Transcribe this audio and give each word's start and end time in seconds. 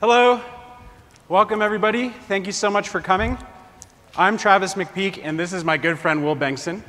Hello. 0.00 0.40
Welcome, 1.28 1.60
everybody. 1.60 2.10
Thank 2.10 2.46
you 2.46 2.52
so 2.52 2.70
much 2.70 2.88
for 2.88 3.00
coming. 3.00 3.36
I'm 4.16 4.36
Travis 4.36 4.74
McPeak, 4.74 5.18
and 5.24 5.36
this 5.36 5.52
is 5.52 5.64
my 5.64 5.76
good 5.76 5.98
friend 5.98 6.22
Will 6.22 6.36
Bengtson. 6.36 6.82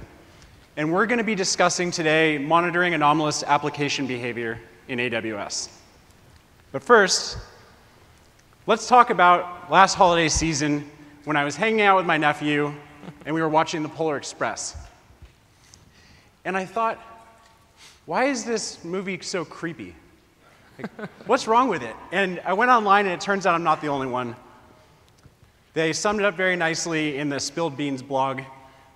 And 0.77 0.93
we're 0.93 1.07
going 1.07 1.17
to 1.17 1.23
be 1.23 1.33
discussing 1.33 1.89
today 1.89 2.37
monitoring 2.37 2.93
anomalous 2.93 3.41
application 3.41 4.05
behavior 4.05 4.59
in 4.89 4.99
AWS. 4.99 5.69
But 6.71 6.83
first, 6.83 7.39
let's 8.67 8.87
talk 8.87 9.09
about 9.09 9.71
last 9.71 9.95
holiday 9.95 10.29
season 10.29 10.87
when 11.23 11.35
I 11.35 11.45
was 11.45 11.55
hanging 11.55 11.81
out 11.81 11.97
with 11.97 12.05
my 12.05 12.17
nephew 12.17 12.71
and 13.25 13.33
we 13.33 13.41
were 13.41 13.49
watching 13.49 13.81
the 13.81 13.89
Polar 13.89 14.17
Express. 14.17 14.77
And 16.45 16.55
I 16.55 16.63
thought, 16.63 16.99
why 18.05 18.25
is 18.25 18.45
this 18.45 18.83
movie 18.83 19.19
so 19.21 19.43
creepy? 19.43 19.95
What's 21.25 21.47
wrong 21.47 21.69
with 21.69 21.83
it? 21.83 21.95
And 22.11 22.41
I 22.45 22.53
went 22.53 22.71
online, 22.71 23.05
and 23.05 23.13
it 23.13 23.21
turns 23.21 23.45
out 23.45 23.55
I'm 23.55 23.63
not 23.63 23.81
the 23.81 23.87
only 23.87 24.07
one. 24.07 24.35
They 25.73 25.93
summed 25.93 26.19
it 26.19 26.25
up 26.25 26.35
very 26.35 26.55
nicely 26.55 27.17
in 27.17 27.29
the 27.29 27.39
Spilled 27.39 27.77
Beans 27.77 28.01
blog. 28.01 28.41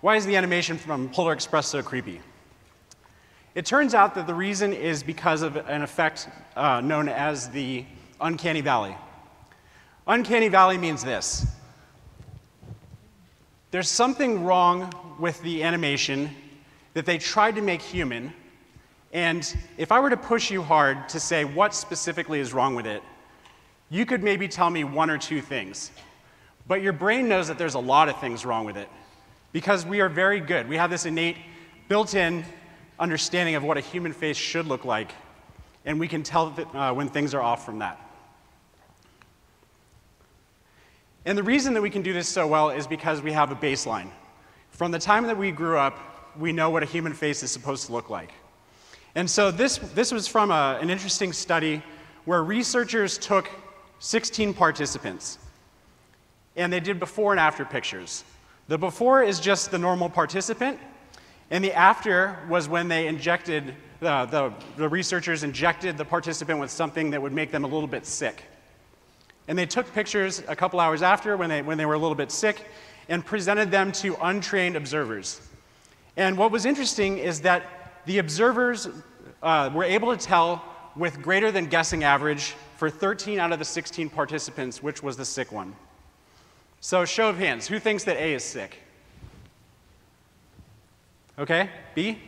Why 0.02 0.16
is 0.16 0.26
the 0.26 0.36
animation 0.36 0.78
from 0.78 1.10
Polar 1.10 1.34
Express 1.34 1.68
so 1.68 1.82
creepy? 1.82 2.20
It 3.56 3.66
turns 3.66 3.94
out 3.94 4.16
that 4.16 4.26
the 4.26 4.34
reason 4.34 4.74
is 4.74 5.04
because 5.04 5.44
of 5.44 5.56
an 5.56 5.84
effect 5.84 6.28
uh, 6.56 6.82
known 6.82 7.08
as 7.08 7.50
the 7.50 7.86
uncanny 8.20 8.62
valley. 8.62 8.96
Uncanny 10.08 10.48
valley 10.48 10.78
means 10.78 11.04
this 11.04 11.46
there's 13.72 13.90
something 13.90 14.44
wrong 14.44 14.94
with 15.20 15.42
the 15.42 15.64
animation 15.64 16.30
that 16.94 17.08
they 17.08 17.18
tried 17.18 17.56
to 17.56 17.62
make 17.62 17.82
human. 17.82 18.32
And 19.14 19.56
if 19.78 19.92
I 19.92 20.00
were 20.00 20.10
to 20.10 20.18
push 20.18 20.50
you 20.50 20.64
hard 20.64 21.08
to 21.10 21.20
say 21.20 21.46
what 21.46 21.76
specifically 21.76 22.40
is 22.40 22.52
wrong 22.52 22.74
with 22.74 22.88
it, 22.88 23.04
you 23.92 24.08
could 24.08 24.24
maybe 24.24 24.48
tell 24.48 24.72
me 24.72 24.84
one 24.84 25.12
or 25.12 25.20
two 25.20 25.40
things. 25.40 25.92
But 26.68 26.82
your 26.82 26.94
brain 26.94 27.30
knows 27.30 27.48
that 27.48 27.60
there's 27.60 27.76
a 27.76 27.80
lot 27.80 28.10
of 28.10 28.20
things 28.20 28.44
wrong 28.44 28.66
with 28.66 28.76
it 28.76 28.90
because 29.52 29.86
we 29.86 30.02
are 30.02 30.10
very 30.10 30.40
good. 30.40 30.68
We 30.68 30.78
have 30.78 30.90
this 30.90 31.06
innate, 31.06 31.38
built 31.88 32.16
in 32.16 32.44
understanding 33.00 33.54
of 33.54 33.64
what 33.64 33.78
a 33.78 33.82
human 33.82 34.14
face 34.14 34.36
should 34.36 34.66
look 34.66 34.84
like, 34.84 35.12
and 35.86 36.00
we 36.00 36.08
can 36.08 36.24
tell 36.24 36.50
that, 36.50 36.76
uh, 36.76 36.94
when 36.94 37.08
things 37.08 37.36
are 37.36 37.42
off 37.42 37.64
from 37.66 37.80
that. 37.80 38.00
And 41.26 41.38
the 41.38 41.44
reason 41.44 41.76
that 41.76 41.82
we 41.82 41.90
can 41.90 42.02
do 42.02 42.14
this 42.14 42.28
so 42.28 42.48
well 42.48 42.72
is 42.72 42.88
because 42.88 43.22
we 43.22 43.32
have 43.32 43.52
a 43.52 43.56
baseline. 43.56 44.10
From 44.72 44.92
the 44.92 45.00
time 45.00 45.28
that 45.28 45.38
we 45.38 45.52
grew 45.52 45.78
up, 45.78 46.00
we 46.38 46.52
know 46.52 46.72
what 46.72 46.82
a 46.82 46.88
human 46.88 47.14
face 47.14 47.44
is 47.44 47.52
supposed 47.52 47.86
to 47.86 47.92
look 47.92 48.10
like. 48.10 48.34
And 49.16 49.30
so 49.30 49.52
this, 49.52 49.78
this 49.78 50.12
was 50.12 50.28
from 50.28 50.52
a, 50.52 50.80
an 50.82 50.90
interesting 50.90 51.34
study 51.34 51.84
where 52.26 52.44
researchers 52.44 53.18
took 53.18 53.50
16 54.00 54.54
participants 54.54 55.38
and 56.56 56.72
they 56.72 56.80
did 56.80 57.00
before 57.00 57.32
and 57.32 57.40
after 57.40 57.66
pictures. 57.66 58.24
The 58.68 58.78
before 58.78 59.24
is 59.24 59.40
just 59.40 59.72
the 59.72 59.78
normal 59.78 60.10
participant, 60.10 60.80
and 61.52 61.64
the 61.64 61.74
after 61.74 62.38
was 62.48 62.70
when 62.70 62.88
they 62.88 63.08
injected, 63.08 63.76
uh, 64.02 64.26
the, 64.26 64.54
the 64.78 64.88
researchers 64.88 65.44
injected 65.44 65.98
the 65.98 66.06
participant 66.06 66.60
with 66.60 66.72
something 66.72 67.10
that 67.12 67.22
would 67.22 67.34
make 67.34 67.52
them 67.52 67.64
a 67.64 67.68
little 67.68 67.88
bit 67.88 68.06
sick. 68.06 68.44
And 69.48 69.58
they 69.58 69.66
took 69.66 69.92
pictures 69.94 70.42
a 70.48 70.56
couple 70.56 70.80
hours 70.80 71.02
after 71.02 71.36
when 71.36 71.50
they, 71.50 71.62
when 71.62 71.78
they 71.78 71.86
were 71.86 71.96
a 71.96 72.00
little 72.00 72.16
bit 72.16 72.32
sick 72.32 72.66
and 73.10 73.26
presented 73.26 73.72
them 73.72 73.92
to 73.92 74.16
untrained 74.22 74.78
observers. 74.78 75.42
And 76.16 76.38
what 76.38 76.52
was 76.52 76.66
interesting 76.66 77.18
is 77.18 77.42
that 77.42 77.83
the 78.06 78.20
observers 78.20 78.88
uh, 79.42 79.70
were 79.74 79.84
able 79.84 80.16
to 80.16 80.22
tell 80.22 80.64
with 80.96 81.22
greater 81.22 81.52
than 81.52 81.66
guessing 81.66 82.04
average 82.04 82.56
for 82.78 82.90
13 82.90 83.40
out 83.40 83.52
of 83.52 83.60
the 83.60 83.66
16 83.66 84.10
participants 84.10 84.84
which 84.84 85.02
was 85.02 85.18
the 85.18 85.26
sick 85.26 85.52
one. 85.52 85.76
So, 86.82 87.06
show 87.06 87.30
of 87.30 87.38
hands, 87.38 87.68
who 87.68 87.80
thinks 87.80 88.04
that 88.04 88.18
A 88.18 88.34
is 88.34 88.44
sick? 88.44 88.78
Okay, 91.40 91.70
B? 91.96 92.20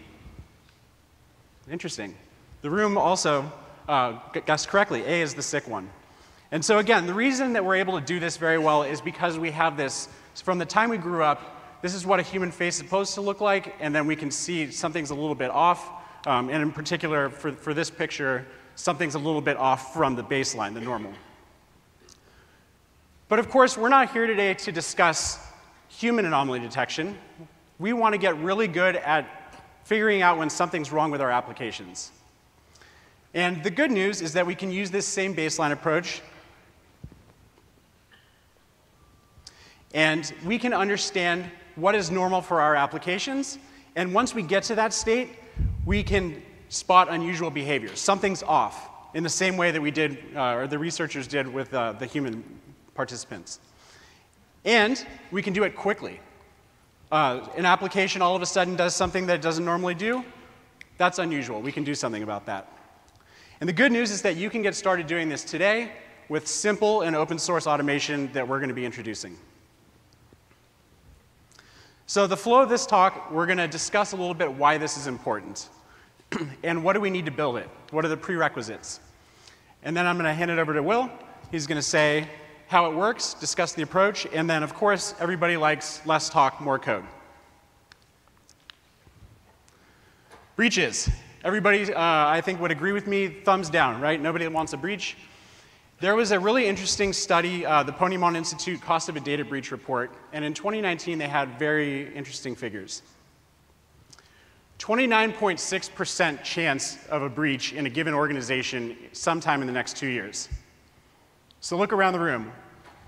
Interesting. 1.69 2.15
The 2.61 2.69
room 2.69 2.97
also 2.97 3.51
uh, 3.87 4.13
guessed 4.45 4.69
correctly. 4.69 5.01
A 5.01 5.21
is 5.21 5.33
the 5.33 5.43
sick 5.43 5.67
one. 5.67 5.89
And 6.51 6.63
so, 6.63 6.79
again, 6.79 7.05
the 7.05 7.13
reason 7.13 7.53
that 7.53 7.65
we're 7.65 7.75
able 7.75 7.99
to 7.99 8.05
do 8.05 8.19
this 8.19 8.37
very 8.37 8.57
well 8.57 8.83
is 8.83 9.01
because 9.01 9.37
we 9.37 9.51
have 9.51 9.77
this 9.77 10.07
from 10.35 10.57
the 10.57 10.65
time 10.65 10.89
we 10.89 10.97
grew 10.97 11.21
up, 11.21 11.54
this 11.81 11.93
is 11.93 12.05
what 12.05 12.19
a 12.19 12.23
human 12.23 12.51
face 12.51 12.75
is 12.75 12.79
supposed 12.79 13.13
to 13.15 13.21
look 13.21 13.41
like, 13.41 13.75
and 13.79 13.93
then 13.93 14.07
we 14.07 14.15
can 14.15 14.31
see 14.31 14.71
something's 14.71 15.11
a 15.11 15.15
little 15.15 15.35
bit 15.35 15.51
off. 15.51 15.89
Um, 16.25 16.49
and 16.49 16.61
in 16.61 16.71
particular, 16.71 17.29
for, 17.29 17.51
for 17.51 17.73
this 17.73 17.89
picture, 17.89 18.45
something's 18.75 19.15
a 19.15 19.19
little 19.19 19.41
bit 19.41 19.57
off 19.57 19.93
from 19.93 20.15
the 20.15 20.23
baseline, 20.23 20.73
the 20.73 20.81
normal. 20.81 21.13
But 23.27 23.39
of 23.39 23.49
course, 23.49 23.77
we're 23.77 23.89
not 23.89 24.11
here 24.11 24.27
today 24.27 24.53
to 24.53 24.71
discuss 24.71 25.39
human 25.87 26.25
anomaly 26.25 26.59
detection. 26.59 27.17
We 27.79 27.93
want 27.93 28.13
to 28.13 28.17
get 28.17 28.37
really 28.37 28.67
good 28.67 28.95
at 28.95 29.27
figuring 29.83 30.21
out 30.21 30.37
when 30.37 30.49
something's 30.49 30.91
wrong 30.91 31.11
with 31.11 31.21
our 31.21 31.31
applications. 31.31 32.11
And 33.33 33.63
the 33.63 33.69
good 33.69 33.91
news 33.91 34.21
is 34.21 34.33
that 34.33 34.47
we 34.47 34.55
can 34.55 34.71
use 34.71 34.91
this 34.91 35.05
same 35.05 35.35
baseline 35.35 35.71
approach 35.71 36.21
and 39.93 40.33
we 40.45 40.59
can 40.59 40.73
understand 40.73 41.49
what 41.75 41.95
is 41.95 42.11
normal 42.11 42.41
for 42.41 42.61
our 42.61 42.75
applications. 42.75 43.57
And 43.95 44.13
once 44.13 44.33
we 44.33 44.43
get 44.43 44.63
to 44.63 44.75
that 44.75 44.93
state, 44.93 45.29
we 45.85 46.03
can 46.03 46.41
spot 46.69 47.07
unusual 47.09 47.49
behavior. 47.49 47.95
Something's 47.95 48.43
off 48.43 48.89
in 49.13 49.23
the 49.23 49.29
same 49.29 49.55
way 49.55 49.71
that 49.71 49.81
we 49.81 49.91
did, 49.91 50.17
uh, 50.35 50.55
or 50.55 50.67
the 50.67 50.77
researchers 50.77 51.27
did 51.27 51.47
with 51.47 51.73
uh, 51.73 51.93
the 51.93 52.05
human 52.05 52.43
participants. 52.93 53.59
And 54.65 55.05
we 55.31 55.41
can 55.41 55.53
do 55.53 55.63
it 55.63 55.75
quickly. 55.75 56.19
Uh, 57.11 57.47
an 57.55 57.65
application 57.65 58.21
all 58.21 58.35
of 58.35 58.41
a 58.41 58.45
sudden 58.45 58.75
does 58.75 58.95
something 58.95 59.27
that 59.27 59.35
it 59.35 59.41
doesn't 59.41 59.63
normally 59.63 59.95
do. 59.95 60.23
That's 60.97 61.19
unusual. 61.19 61.61
We 61.61 61.71
can 61.71 61.83
do 61.83 61.95
something 61.95 62.23
about 62.23 62.45
that. 62.47 62.71
And 63.61 63.69
the 63.69 63.73
good 63.73 63.91
news 63.91 64.11
is 64.11 64.21
that 64.23 64.35
you 64.35 64.49
can 64.49 64.61
get 64.61 64.75
started 64.75 65.07
doing 65.07 65.29
this 65.29 65.43
today 65.43 65.91
with 66.27 66.47
simple 66.47 67.03
and 67.03 67.15
open 67.15 67.37
source 67.37 67.67
automation 67.67 68.31
that 68.33 68.47
we're 68.47 68.59
going 68.59 68.69
to 68.69 68.75
be 68.75 68.85
introducing. 68.85 69.37
So, 72.07 72.27
the 72.27 72.37
flow 72.37 72.61
of 72.61 72.69
this 72.69 72.85
talk, 72.85 73.31
we're 73.31 73.47
going 73.47 73.57
to 73.57 73.67
discuss 73.67 74.11
a 74.11 74.15
little 74.15 74.35
bit 74.35 74.51
why 74.53 74.77
this 74.77 74.95
is 74.95 75.07
important 75.07 75.69
and 76.63 76.83
what 76.83 76.93
do 76.93 77.01
we 77.01 77.09
need 77.09 77.25
to 77.25 77.31
build 77.31 77.57
it? 77.57 77.67
What 77.89 78.05
are 78.05 78.07
the 78.07 78.17
prerequisites? 78.17 78.99
And 79.81 79.97
then 79.97 80.05
I'm 80.05 80.15
going 80.15 80.25
to 80.25 80.33
hand 80.33 80.51
it 80.51 80.59
over 80.59 80.73
to 80.75 80.83
Will. 80.83 81.09
He's 81.51 81.65
going 81.65 81.77
to 81.77 81.81
say 81.81 82.29
how 82.67 82.91
it 82.91 82.95
works, 82.95 83.33
discuss 83.33 83.73
the 83.73 83.81
approach, 83.81 84.27
and 84.33 84.47
then, 84.47 84.61
of 84.61 84.75
course, 84.75 85.15
everybody 85.19 85.57
likes 85.57 86.05
less 86.05 86.29
talk, 86.29 86.61
more 86.61 86.77
code. 86.77 87.05
Breaches. 90.55 91.09
Everybody, 91.43 91.91
uh, 91.91 91.99
I 91.99 92.41
think, 92.41 92.61
would 92.61 92.71
agree 92.71 92.91
with 92.91 93.07
me, 93.07 93.27
thumbs 93.27 93.69
down, 93.69 93.99
right? 93.99 94.21
Nobody 94.21 94.47
wants 94.47 94.73
a 94.73 94.77
breach. 94.77 95.17
There 96.01 96.13
was 96.13 96.31
a 96.31 96.39
really 96.39 96.67
interesting 96.67 97.13
study, 97.13 97.65
uh, 97.65 97.81
the 97.83 97.93
Ponemon 97.93 98.35
Institute 98.35 98.81
Cost 98.81 99.07
of 99.07 99.15
a 99.15 99.21
Data 99.21 99.45
Breach 99.45 99.71
report, 99.71 100.11
and 100.33 100.43
in 100.43 100.53
2019 100.53 101.17
they 101.17 101.27
had 101.27 101.57
very 101.57 102.13
interesting 102.13 102.53
figures. 102.53 103.01
29.6% 104.79 106.43
chance 106.43 106.97
of 107.09 107.21
a 107.21 107.29
breach 107.29 107.71
in 107.71 107.85
a 107.85 107.89
given 107.89 108.13
organization 108.13 108.97
sometime 109.13 109.61
in 109.61 109.67
the 109.67 109.73
next 109.73 109.95
two 109.95 110.09
years. 110.09 110.49
So 111.61 111.77
look 111.77 111.93
around 111.93 112.11
the 112.11 112.19
room. 112.19 112.51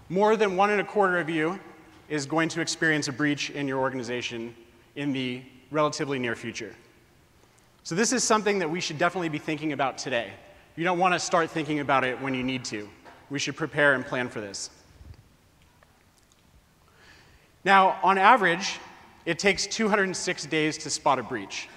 More 0.08 0.38
than 0.38 0.56
one 0.56 0.70
and 0.70 0.80
a 0.80 0.86
quarter 0.86 1.20
of 1.20 1.30
you 1.30 1.60
is 2.08 2.26
going 2.26 2.48
to 2.50 2.62
experience 2.62 3.10
a 3.10 3.12
breach 3.12 3.50
in 3.50 3.68
your 3.68 3.80
organization 3.80 4.56
in 4.96 5.12
the 5.12 5.42
relatively 5.72 6.20
near 6.20 6.38
future. 6.38 6.74
So 7.84 7.96
this 7.96 8.14
is 8.14 8.24
something 8.24 8.60
that 8.60 8.70
we 8.70 8.80
should 8.80 8.98
definitely 8.98 9.28
be 9.28 9.40
thinking 9.40 9.74
about 9.74 9.98
today. 9.98 10.32
You 10.78 10.84
don't 10.84 11.00
want 11.00 11.16
to 11.16 11.20
start 11.20 11.50
thinking 11.50 11.80
about 11.80 12.04
it 12.04 12.22
when 12.22 12.36
you 12.36 12.44
need 12.44 12.64
to. 12.66 12.88
We 13.32 13.40
should 13.40 13.56
prepare 13.56 13.96
and 13.96 14.06
plan 14.06 14.30
for 14.30 14.40
this. 14.40 14.70
Now, 17.66 17.98
on 18.04 18.20
average, 18.20 18.78
it 19.26 19.40
takes 19.40 19.66
206 19.66 20.46
days 20.46 20.78
to 20.78 20.92
spot 20.92 21.18
a 21.18 21.24
breach. 21.24 21.68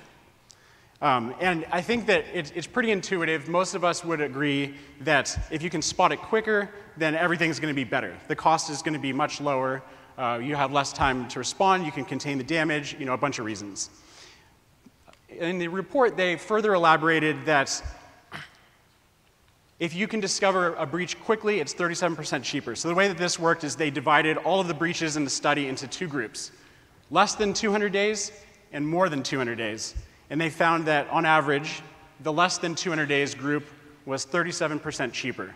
Um, 1.00 1.34
and 1.40 1.64
I 1.72 1.80
think 1.80 2.04
that 2.08 2.26
it's, 2.34 2.50
it's, 2.54 2.66
pretty 2.66 2.90
intuitive. 2.90 3.48
Most 3.48 3.74
of 3.74 3.84
us 3.84 4.04
would 4.04 4.20
agree 4.20 4.74
that 5.00 5.46
if 5.50 5.62
you 5.62 5.70
can 5.70 5.80
spot 5.80 6.12
it 6.12 6.18
quicker, 6.18 6.68
then 6.98 7.14
everything's 7.14 7.58
going 7.58 7.74
to 7.74 7.74
be 7.74 7.84
better. 7.84 8.14
The 8.28 8.36
cost 8.36 8.68
is 8.68 8.82
going 8.82 8.92
to 8.92 9.00
be 9.00 9.14
much 9.14 9.40
lower. 9.40 9.82
Uh, 10.18 10.38
you 10.42 10.56
have 10.56 10.72
less 10.72 10.92
time 10.92 11.26
to 11.28 11.38
respond. 11.38 11.86
You 11.86 11.92
can 11.92 12.04
contain 12.04 12.36
the 12.36 12.44
damage, 12.44 12.96
you 12.98 13.06
know, 13.06 13.14
a 13.14 13.18
bunch 13.18 13.38
of 13.38 13.46
reasons. 13.46 13.88
In 15.30 15.56
the 15.56 15.68
report, 15.68 16.18
they 16.18 16.36
further 16.36 16.74
elaborated 16.74 17.46
that 17.46 17.82
if 19.80 19.94
you 19.94 20.06
can 20.06 20.20
discover 20.20 20.74
a 20.74 20.84
breach 20.84 21.18
quickly, 21.18 21.58
it's 21.58 21.74
37% 21.74 22.42
cheaper. 22.42 22.76
So 22.76 22.88
the 22.88 22.94
way 22.94 23.08
that 23.08 23.16
this 23.16 23.38
worked 23.38 23.64
is 23.64 23.74
they 23.74 23.90
divided 23.90 24.36
all 24.36 24.60
of 24.60 24.68
the 24.68 24.74
breaches 24.74 25.16
in 25.16 25.24
the 25.24 25.30
study 25.30 25.68
into 25.68 25.88
two 25.88 26.06
groups 26.06 26.52
less 27.10 27.34
than 27.34 27.52
200 27.52 27.92
days 27.92 28.30
and 28.72 28.86
more 28.86 29.08
than 29.08 29.22
200 29.22 29.56
days. 29.56 29.94
And 30.28 30.40
they 30.40 30.50
found 30.50 30.84
that 30.86 31.08
on 31.08 31.24
average, 31.26 31.82
the 32.20 32.32
less 32.32 32.58
than 32.58 32.74
200 32.74 33.06
days 33.06 33.34
group 33.34 33.66
was 34.04 34.24
37% 34.24 35.12
cheaper. 35.12 35.54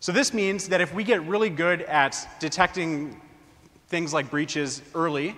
So 0.00 0.12
this 0.12 0.34
means 0.34 0.68
that 0.68 0.80
if 0.80 0.92
we 0.92 1.04
get 1.04 1.22
really 1.22 1.48
good 1.48 1.82
at 1.82 2.28
detecting 2.38 3.18
things 3.88 4.12
like 4.12 4.30
breaches 4.30 4.82
early, 4.94 5.36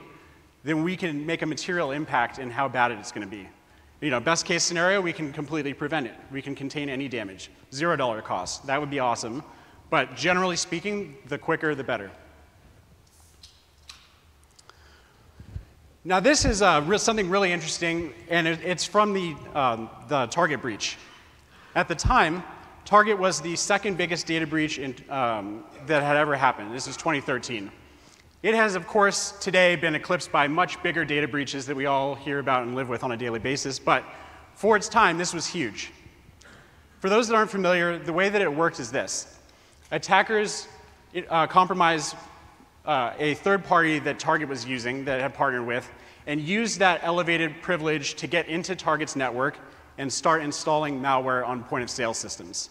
then 0.64 0.82
we 0.82 0.96
can 0.96 1.24
make 1.24 1.42
a 1.42 1.46
material 1.46 1.92
impact 1.92 2.38
in 2.38 2.50
how 2.50 2.66
bad 2.66 2.90
it's 2.90 3.12
going 3.12 3.28
to 3.28 3.30
be. 3.30 3.46
You 4.00 4.10
know, 4.10 4.20
best 4.20 4.44
case 4.44 4.62
scenario, 4.62 5.00
we 5.00 5.12
can 5.12 5.32
completely 5.32 5.72
prevent 5.72 6.06
it. 6.06 6.14
We 6.30 6.42
can 6.42 6.54
contain 6.54 6.88
any 6.90 7.08
damage. 7.08 7.50
Zero 7.72 7.96
dollar 7.96 8.20
cost. 8.20 8.66
That 8.66 8.78
would 8.78 8.90
be 8.90 8.98
awesome. 8.98 9.42
But 9.88 10.14
generally 10.16 10.56
speaking, 10.56 11.16
the 11.28 11.38
quicker, 11.38 11.74
the 11.74 11.84
better. 11.84 12.10
Now, 16.04 16.20
this 16.20 16.44
is 16.44 16.62
uh, 16.62 16.98
something 16.98 17.28
really 17.28 17.52
interesting, 17.52 18.12
and 18.28 18.46
it, 18.46 18.60
it's 18.62 18.84
from 18.84 19.12
the, 19.12 19.34
um, 19.58 19.90
the 20.08 20.26
Target 20.26 20.62
breach. 20.62 20.96
At 21.74 21.88
the 21.88 21.96
time, 21.96 22.44
Target 22.84 23.18
was 23.18 23.40
the 23.40 23.56
second 23.56 23.96
biggest 23.96 24.26
data 24.26 24.46
breach 24.46 24.78
in, 24.78 24.94
um, 25.10 25.64
that 25.86 26.02
had 26.02 26.16
ever 26.16 26.36
happened. 26.36 26.72
This 26.72 26.86
is 26.86 26.96
2013. 26.96 27.72
It 28.46 28.54
has, 28.54 28.76
of 28.76 28.86
course, 28.86 29.32
today 29.40 29.74
been 29.74 29.96
eclipsed 29.96 30.30
by 30.30 30.46
much 30.46 30.80
bigger 30.80 31.04
data 31.04 31.26
breaches 31.26 31.66
that 31.66 31.74
we 31.74 31.86
all 31.86 32.14
hear 32.14 32.38
about 32.38 32.62
and 32.62 32.76
live 32.76 32.88
with 32.88 33.02
on 33.02 33.10
a 33.10 33.16
daily 33.16 33.40
basis, 33.40 33.80
but 33.80 34.04
for 34.54 34.76
its 34.76 34.88
time, 34.88 35.18
this 35.18 35.34
was 35.34 35.48
huge. 35.48 35.90
For 37.00 37.10
those 37.10 37.26
that 37.26 37.34
aren't 37.34 37.50
familiar, 37.50 37.98
the 37.98 38.12
way 38.12 38.28
that 38.28 38.40
it 38.40 38.54
worked 38.54 38.78
is 38.78 38.92
this 38.92 39.36
attackers 39.90 40.68
uh, 41.28 41.48
compromise 41.48 42.14
uh, 42.84 43.14
a 43.18 43.34
third 43.34 43.64
party 43.64 43.98
that 43.98 44.20
Target 44.20 44.48
was 44.48 44.64
using, 44.64 45.04
that 45.06 45.20
had 45.20 45.34
partnered 45.34 45.66
with, 45.66 45.90
and 46.28 46.40
use 46.40 46.78
that 46.78 47.00
elevated 47.02 47.60
privilege 47.62 48.14
to 48.14 48.28
get 48.28 48.46
into 48.46 48.76
Target's 48.76 49.16
network 49.16 49.58
and 49.98 50.12
start 50.12 50.40
installing 50.40 51.00
malware 51.00 51.44
on 51.44 51.64
point 51.64 51.82
of 51.82 51.90
sale 51.90 52.14
systems. 52.14 52.70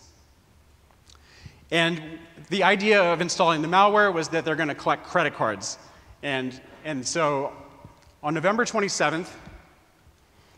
And 1.71 2.01
the 2.49 2.63
idea 2.63 3.01
of 3.01 3.21
installing 3.21 3.61
the 3.61 3.67
malware 3.67 4.13
was 4.13 4.29
that 4.29 4.45
they're 4.45 4.55
going 4.55 4.69
to 4.69 4.75
collect 4.75 5.05
credit 5.05 5.33
cards. 5.33 5.77
And, 6.21 6.59
and 6.83 7.05
so 7.05 7.53
on 8.21 8.33
November 8.33 8.65
27th, 8.65 9.29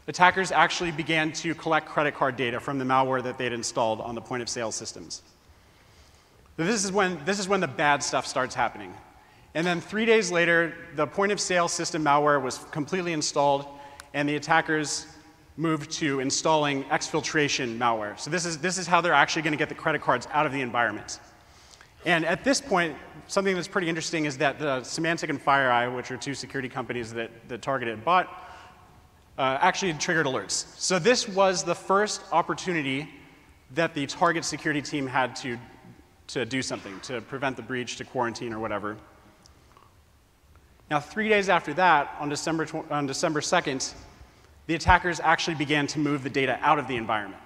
attackers 0.07 0.51
actually 0.51 0.91
began 0.91 1.31
to 1.33 1.53
collect 1.55 1.87
credit 1.87 2.15
card 2.15 2.35
data 2.35 2.59
from 2.59 2.77
the 2.77 2.85
malware 2.85 3.23
that 3.23 3.37
they'd 3.37 3.53
installed 3.53 4.01
on 4.01 4.15
the 4.15 4.21
point 4.21 4.41
of 4.41 4.49
sale 4.49 4.71
systems. 4.71 5.21
This 6.57 6.83
is 6.83 6.91
when, 6.91 7.23
this 7.25 7.39
is 7.39 7.47
when 7.47 7.59
the 7.59 7.67
bad 7.67 8.01
stuff 8.01 8.25
starts 8.25 8.55
happening. 8.55 8.93
And 9.53 9.65
then 9.65 9.81
three 9.81 10.05
days 10.05 10.31
later, 10.31 10.75
the 10.95 11.07
point 11.07 11.31
of 11.31 11.39
sale 11.39 11.67
system 11.67 12.03
malware 12.03 12.41
was 12.41 12.59
completely 12.71 13.13
installed, 13.13 13.65
and 14.13 14.27
the 14.27 14.35
attackers 14.35 15.05
moved 15.57 15.91
to 15.91 16.19
installing 16.19 16.83
exfiltration 16.85 17.77
malware. 17.77 18.17
So 18.19 18.29
this 18.29 18.45
is, 18.45 18.59
this 18.59 18.77
is 18.77 18.85
how 18.85 19.01
they're 19.01 19.13
actually 19.13 19.41
going 19.41 19.53
to 19.53 19.57
get 19.57 19.69
the 19.69 19.75
credit 19.75 20.01
cards 20.01 20.27
out 20.31 20.45
of 20.45 20.51
the 20.51 20.61
environment. 20.61 21.19
And 22.05 22.25
at 22.25 22.43
this 22.43 22.61
point, 22.61 22.95
something 23.27 23.55
that's 23.55 23.67
pretty 23.67 23.89
interesting 23.89 24.25
is 24.25 24.37
that 24.37 24.59
the 24.59 24.81
Symantec 24.81 25.29
and 25.29 25.43
FireEye, 25.43 25.93
which 25.95 26.11
are 26.11 26.17
two 26.17 26.35
security 26.35 26.69
companies 26.69 27.11
that, 27.13 27.31
that 27.49 27.63
Target 27.63 27.89
had 27.89 28.05
bought, 28.05 28.27
uh, 29.37 29.57
actually 29.59 29.93
triggered 29.93 30.27
alerts. 30.27 30.65
So 30.77 30.99
this 30.99 31.27
was 31.27 31.63
the 31.63 31.75
first 31.75 32.21
opportunity 32.31 33.09
that 33.73 33.93
the 33.93 34.05
Target 34.05 34.45
security 34.45 34.81
team 34.81 35.07
had 35.07 35.35
to, 35.37 35.57
to 36.27 36.45
do 36.45 36.61
something, 36.61 36.99
to 37.01 37.19
prevent 37.21 37.57
the 37.57 37.63
breach, 37.63 37.97
to 37.97 38.05
quarantine 38.05 38.53
or 38.53 38.59
whatever. 38.59 38.95
Now, 40.89 40.99
three 40.99 41.27
days 41.27 41.49
after 41.49 41.73
that, 41.73 42.15
on 42.19 42.29
December, 42.29 42.67
on 42.89 43.07
December 43.07 43.41
2nd, 43.41 43.93
the 44.67 44.75
attackers 44.75 45.19
actually 45.19 45.55
began 45.55 45.87
to 45.87 45.99
move 45.99 46.23
the 46.23 46.29
data 46.29 46.59
out 46.61 46.77
of 46.77 46.87
the 46.87 46.95
environment. 46.95 47.41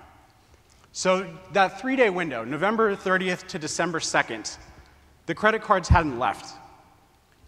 So 0.92 1.26
that 1.54 1.80
three 1.80 1.96
day 1.96 2.10
window, 2.10 2.44
November 2.44 2.96
30th 2.96 3.48
to 3.48 3.60
December 3.60 4.00
2nd, 4.00 4.58
the 5.26 5.34
credit 5.34 5.62
cards 5.62 5.88
hadn't 5.88 6.20
left. 6.20 6.58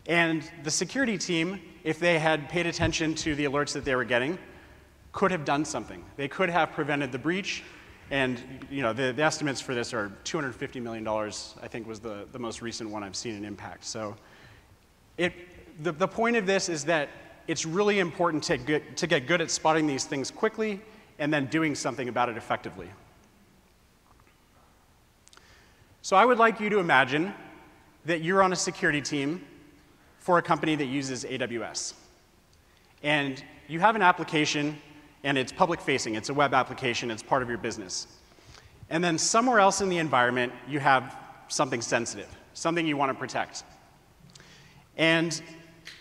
And 0.06 0.50
the 0.64 0.72
security 0.72 1.18
team, 1.18 1.60
if 1.84 2.00
they 2.00 2.20
had 2.20 2.48
paid 2.50 2.68
attention 2.68 3.16
to 3.16 3.36
the 3.36 3.46
alerts 3.46 3.74
that 3.74 3.84
they 3.84 3.96
were 3.96 4.06
getting, 4.06 4.38
could 5.12 5.32
have 5.32 5.46
done 5.46 5.66
something. 5.66 6.04
They 6.16 6.28
could 6.28 6.50
have 6.50 6.72
prevented 6.72 7.12
the 7.12 7.20
breach. 7.20 7.64
And 8.12 8.42
you 8.70 8.82
know, 8.82 8.94
the, 8.94 9.12
the 9.12 9.24
estimates 9.24 9.60
for 9.60 9.74
this 9.74 9.94
are 9.94 10.12
$250 10.24 10.82
million, 10.82 11.08
I 11.08 11.68
think 11.68 11.88
was 11.88 12.00
the, 12.00 12.28
the 12.32 12.40
most 12.40 12.62
recent 12.62 12.90
one 12.90 13.04
I've 13.04 13.16
seen 13.16 13.36
in 13.36 13.46
impact. 13.46 13.86
So 13.86 14.16
it, 15.18 15.34
the, 15.84 15.92
the 15.92 16.08
point 16.08 16.36
of 16.36 16.46
this 16.46 16.70
is 16.70 16.86
that 16.86 17.10
it's 17.48 17.66
really 17.66 18.00
important 18.00 18.44
to 18.44 18.58
get, 18.58 18.98
to 18.98 19.08
get 19.08 19.28
good 19.28 19.42
at 19.42 19.52
spotting 19.52 19.88
these 19.88 20.06
things 20.06 20.32
quickly 20.32 20.82
and 21.20 21.34
then 21.34 21.46
doing 21.48 21.76
something 21.76 22.10
about 22.10 22.30
it 22.30 22.38
effectively. 22.38 22.90
So 26.02 26.16
I 26.16 26.26
would 26.26 26.38
like 26.38 26.60
you 26.60 26.70
to 26.70 26.80
imagine 26.80 27.34
that 28.06 28.22
you're 28.22 28.44
on 28.44 28.52
a 28.52 28.58
security 28.58 29.02
team 29.02 29.46
for 30.20 30.38
a 30.38 30.42
company 30.42 30.76
that 30.76 30.86
uses 30.86 31.24
AWS. 31.24 31.94
And 33.04 33.44
you 33.68 33.80
have 33.80 33.96
an 33.96 34.02
application, 34.02 34.78
and 35.24 35.38
it's 35.38 35.52
public 35.52 35.82
facing, 35.82 36.16
it's 36.16 36.30
a 36.30 36.34
web 36.34 36.54
application, 36.54 37.12
it's 37.12 37.24
part 37.24 37.42
of 37.42 37.50
your 37.50 37.58
business. 37.58 38.08
And 38.90 39.04
then 39.04 39.18
somewhere 39.18 39.60
else 39.60 39.82
in 39.82 39.90
the 39.90 39.98
environment, 39.98 40.52
you 40.68 40.80
have 40.80 41.18
something 41.48 41.82
sensitive, 41.82 42.28
something 42.54 42.86
you 42.86 42.98
want 42.98 43.12
to 43.12 43.18
protect. 43.18 43.64
And 44.98 45.42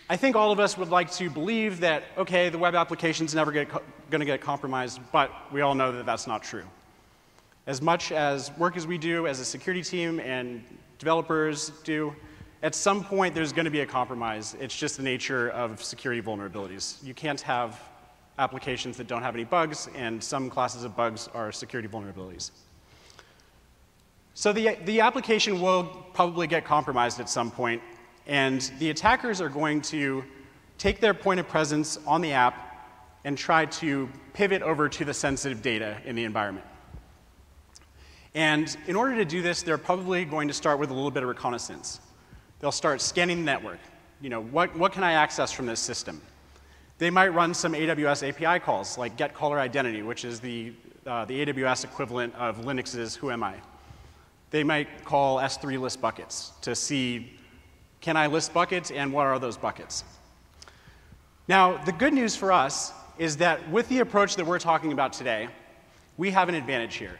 I 0.09 0.17
think 0.17 0.35
all 0.35 0.51
of 0.51 0.59
us 0.59 0.77
would 0.77 0.89
like 0.89 1.09
to 1.13 1.29
believe 1.29 1.79
that, 1.79 2.03
okay, 2.17 2.49
the 2.49 2.57
web 2.57 2.75
application's 2.75 3.33
never 3.33 3.51
going 3.51 3.69
to 4.11 4.25
get 4.25 4.41
compromised, 4.41 4.99
but 5.13 5.31
we 5.51 5.61
all 5.61 5.75
know 5.75 5.93
that 5.93 6.05
that's 6.05 6.27
not 6.27 6.43
true. 6.43 6.65
As 7.67 7.81
much 7.81 8.11
as 8.11 8.51
work 8.57 8.75
as 8.75 8.85
we 8.85 8.97
do 8.97 9.27
as 9.27 9.39
a 9.39 9.45
security 9.45 9.81
team 9.81 10.19
and 10.19 10.61
developers 10.99 11.69
do, 11.85 12.13
at 12.63 12.75
some 12.75 13.01
point 13.03 13.33
there's 13.33 13.53
going 13.53 13.63
to 13.63 13.71
be 13.71 13.79
a 13.79 13.85
compromise. 13.85 14.57
It's 14.59 14.75
just 14.75 14.97
the 14.97 15.03
nature 15.03 15.49
of 15.51 15.81
security 15.81 16.21
vulnerabilities. 16.21 17.01
You 17.01 17.13
can't 17.13 17.39
have 17.39 17.79
applications 18.37 18.97
that 18.97 19.07
don't 19.07 19.21
have 19.21 19.35
any 19.35 19.45
bugs, 19.45 19.87
and 19.95 20.21
some 20.21 20.49
classes 20.49 20.83
of 20.83 20.97
bugs 20.97 21.29
are 21.33 21.53
security 21.53 21.87
vulnerabilities. 21.87 22.51
So 24.33 24.51
the, 24.51 24.77
the 24.83 24.99
application 24.99 25.61
will 25.61 25.85
probably 26.13 26.47
get 26.47 26.65
compromised 26.65 27.21
at 27.21 27.29
some 27.29 27.51
point, 27.51 27.81
and 28.27 28.61
the 28.79 28.89
attackers 28.89 29.41
are 29.41 29.49
going 29.49 29.81
to 29.81 30.23
take 30.77 30.99
their 30.99 31.13
point 31.13 31.39
of 31.39 31.47
presence 31.47 31.97
on 32.07 32.21
the 32.21 32.31
app 32.31 32.69
and 33.25 33.37
try 33.37 33.65
to 33.65 34.09
pivot 34.33 34.61
over 34.61 34.89
to 34.89 35.05
the 35.05 35.13
sensitive 35.13 35.61
data 35.61 35.97
in 36.05 36.15
the 36.15 36.23
environment. 36.23 36.65
And 38.35 38.75
in 38.87 38.95
order 38.95 39.15
to 39.15 39.25
do 39.25 39.41
this, 39.41 39.61
they're 39.61 39.77
probably 39.77 40.25
going 40.25 40.47
to 40.47 40.53
start 40.53 40.79
with 40.79 40.89
a 40.89 40.93
little 40.93 41.11
bit 41.11 41.23
of 41.23 41.29
reconnaissance. 41.29 42.01
They'll 42.59 42.71
start 42.71 43.01
scanning 43.01 43.39
the 43.39 43.45
network. 43.45 43.79
You 44.21 44.29
know, 44.29 44.41
what, 44.41 44.75
what 44.75 44.91
can 44.91 45.03
I 45.03 45.13
access 45.13 45.51
from 45.51 45.65
this 45.65 45.79
system? 45.79 46.21
They 46.97 47.09
might 47.09 47.29
run 47.29 47.53
some 47.53 47.73
AWS 47.73 48.27
API 48.29 48.63
calls, 48.63 48.97
like 48.97 49.17
get 49.17 49.33
caller 49.33 49.59
identity, 49.59 50.01
which 50.01 50.25
is 50.25 50.39
the, 50.39 50.73
uh, 51.05 51.25
the 51.25 51.45
AWS 51.45 51.83
equivalent 51.83 52.33
of 52.35 52.57
Linux's 52.59 53.15
Who 53.15 53.31
Am 53.31 53.43
I. 53.43 53.55
They 54.49 54.63
might 54.63 55.03
call 55.03 55.37
S3 55.37 55.79
list 55.79 55.99
buckets 55.99 56.53
to 56.61 56.75
see 56.75 57.39
can 58.03 58.17
I 58.17 58.27
list 58.27 58.53
buckets 58.53 58.91
and 58.91 59.13
what 59.13 59.25
are 59.25 59.39
those 59.39 59.55
buckets? 59.55 60.03
Now, 61.47 61.81
the 61.85 61.93
good 61.93 62.13
news 62.13 62.35
for 62.35 62.51
us 62.51 62.91
is 63.17 63.37
that 63.37 63.69
with 63.71 63.87
the 63.87 63.99
approach 63.99 64.35
that 64.35 64.45
we're 64.45 64.59
talking 64.59 64.91
about 64.91 65.13
today, 65.13 65.47
we 66.17 66.29
have 66.31 66.49
an 66.49 66.55
advantage 66.55 66.95
here. 66.95 67.17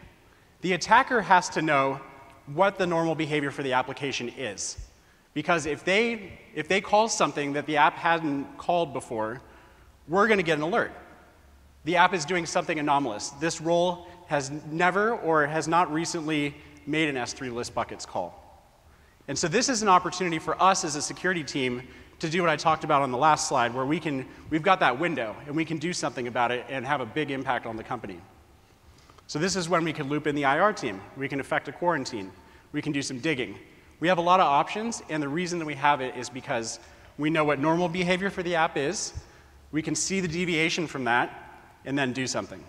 The 0.60 0.74
attacker 0.74 1.22
has 1.22 1.48
to 1.52 1.62
know 1.62 2.02
what 2.54 2.78
the 2.78 2.86
normal 2.86 3.16
behavior 3.16 3.50
for 3.50 3.64
the 3.64 3.74
application 3.74 4.28
is. 4.28 4.78
Because 5.34 5.66
if 5.66 5.86
they, 5.86 6.38
if 6.54 6.68
they 6.68 6.82
call 6.82 7.08
something 7.08 7.54
that 7.54 7.66
the 7.66 7.78
app 7.78 7.96
hadn't 7.96 8.58
called 8.58 8.92
before, 8.92 9.42
we're 10.10 10.28
going 10.28 10.38
to 10.38 10.44
get 10.44 10.58
an 10.58 10.64
alert. 10.64 10.92
The 11.86 11.96
app 11.96 12.14
is 12.14 12.26
doing 12.26 12.46
something 12.46 12.78
anomalous. 12.78 13.30
This 13.40 13.62
role 13.62 14.06
has 14.28 14.52
never 14.70 15.14
or 15.16 15.46
has 15.46 15.66
not 15.66 15.94
recently 15.94 16.56
made 16.86 17.08
an 17.08 17.16
S3 17.16 17.54
list 17.54 17.74
buckets 17.74 18.06
call. 18.06 18.43
And 19.28 19.38
so 19.38 19.48
this 19.48 19.70
is 19.70 19.82
an 19.82 19.90
opportunity 19.90 20.40
for 20.40 20.62
us 20.62 20.84
as 20.84 20.96
a 20.96 21.02
security 21.02 21.44
team 21.44 21.84
to 22.20 22.30
do 22.30 22.42
what 22.42 22.50
I 22.50 22.56
talked 22.56 22.84
about 22.84 23.02
on 23.02 23.12
the 23.12 23.18
last 23.18 23.48
slide, 23.48 23.74
where 23.74 23.86
we 23.86 24.00
can, 24.00 24.26
we've 24.50 24.62
got 24.62 24.80
that 24.82 25.00
window 25.00 25.36
and 25.46 25.56
we 25.56 25.66
can 25.66 25.78
do 25.78 25.94
something 25.94 26.28
about 26.28 26.52
it 26.52 26.66
and 26.70 26.86
have 26.86 27.02
a 27.02 27.06
big 27.06 27.32
impact 27.32 27.66
on 27.66 27.76
the 27.76 27.84
company. 27.84 28.20
So 29.28 29.40
this 29.40 29.56
is 29.56 29.70
when 29.70 29.84
we 29.84 29.94
can 29.94 30.10
loop 30.10 30.28
in 30.28 30.36
the 30.36 30.44
IR 30.44 30.74
team. 30.74 31.02
We 31.18 31.28
can 31.28 31.40
effect 31.40 31.68
a 31.68 31.72
quarantine. 31.72 32.32
We 32.72 32.82
can 32.82 32.92
do 32.92 33.02
some 33.02 33.20
digging. 33.20 33.58
We 34.00 34.08
have 34.08 34.18
a 34.18 34.22
lot 34.22 34.40
of 34.40 34.48
options, 34.48 35.02
and 35.10 35.24
the 35.24 35.30
reason 35.30 35.60
that 35.60 35.66
we 35.66 35.76
have 35.76 36.02
it 36.02 36.16
is 36.18 36.30
because 36.30 36.80
we 37.18 37.30
know 37.30 37.46
what 37.46 37.60
normal 37.60 37.88
behavior 37.88 38.30
for 38.30 38.44
the 38.44 38.56
app 38.56 38.76
is. 38.76 39.14
We 39.72 39.82
can 39.82 39.96
see 39.96 40.20
the 40.20 40.28
deviation 40.28 40.88
from 40.88 41.06
that 41.06 41.32
and 41.86 41.98
then 41.98 42.12
do 42.12 42.28
something. 42.28 42.64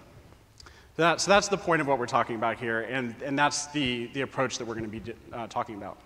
So, 0.97 1.03
that, 1.03 1.21
so 1.21 1.31
that's 1.31 1.49
the 1.49 1.59
point 1.59 1.81
of 1.81 1.89
what 1.89 1.99
we're 1.99 2.07
talking 2.07 2.37
about 2.37 2.59
here, 2.59 2.83
and, 2.83 3.15
and 3.23 3.37
that's 3.39 3.67
the, 3.69 4.07
the 4.15 4.21
approach 4.21 4.59
that 4.59 4.67
we're 4.67 4.77
going 4.77 4.91
to 4.91 5.01
be 5.01 5.13
uh, 5.33 5.49
talking 5.49 5.75
about. 5.75 5.99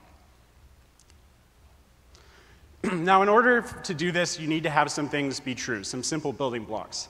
now, 2.92 3.23
in 3.23 3.28
order 3.28 3.62
to 3.62 3.95
do 3.95 4.12
this, 4.12 4.38
you 4.38 4.47
need 4.47 4.62
to 4.62 4.71
have 4.71 4.90
some 4.90 5.09
things 5.09 5.40
be 5.40 5.54
true, 5.54 5.83
some 5.85 6.02
simple 6.02 6.33
building 6.33 6.64
blocks. 6.64 7.09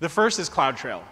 The 0.00 0.08
first 0.08 0.38
is 0.38 0.50
CloudTrail. 0.50 1.02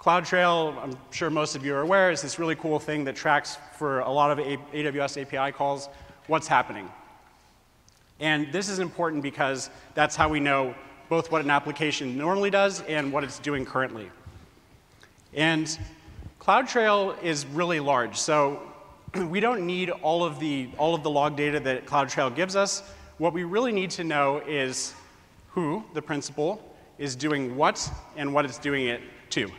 CloudTrail, 0.00 0.76
I'm 0.82 0.96
sure 1.10 1.30
most 1.30 1.56
of 1.56 1.64
you 1.64 1.74
are 1.74 1.80
aware, 1.80 2.10
is 2.10 2.22
this 2.22 2.38
really 2.38 2.54
cool 2.54 2.78
thing 2.78 3.04
that 3.04 3.16
tracks 3.16 3.58
for 3.76 4.00
a 4.00 4.10
lot 4.10 4.30
of 4.30 4.38
AWS 4.38 5.22
API 5.22 5.52
calls 5.52 5.88
what's 6.26 6.46
happening. 6.46 6.88
And 8.20 8.52
this 8.52 8.68
is 8.68 8.78
important 8.78 9.22
because 9.22 9.70
that's 9.94 10.14
how 10.14 10.28
we 10.28 10.40
know 10.40 10.74
both 11.08 11.32
what 11.32 11.42
an 11.42 11.50
application 11.50 12.16
normally 12.16 12.50
does 12.50 12.82
and 12.82 13.12
what 13.12 13.24
it's 13.24 13.38
doing 13.38 13.64
currently. 13.64 14.10
And 15.34 15.78
CloudTrail 16.40 17.22
is 17.22 17.46
really 17.46 17.80
large, 17.80 18.16
so 18.16 18.62
we 19.30 19.40
don't 19.40 19.66
need 19.66 19.90
all 19.90 20.24
of 20.24 20.38
the 20.38 20.68
all 20.78 20.94
of 20.94 21.02
the 21.02 21.10
log 21.10 21.36
data 21.36 21.60
that 21.60 21.86
CloudTrail 21.86 22.34
gives 22.34 22.56
us. 22.56 22.82
What 23.18 23.32
we 23.32 23.44
really 23.44 23.72
need 23.72 23.90
to 23.92 24.04
know 24.04 24.38
is 24.46 24.94
who, 25.48 25.84
the 25.94 26.02
principal, 26.02 26.62
is 26.98 27.16
doing 27.16 27.56
what 27.56 27.90
and 28.16 28.32
what 28.32 28.44
it's 28.44 28.58
doing 28.58 28.86
it 28.86 29.00
to. 29.30 29.50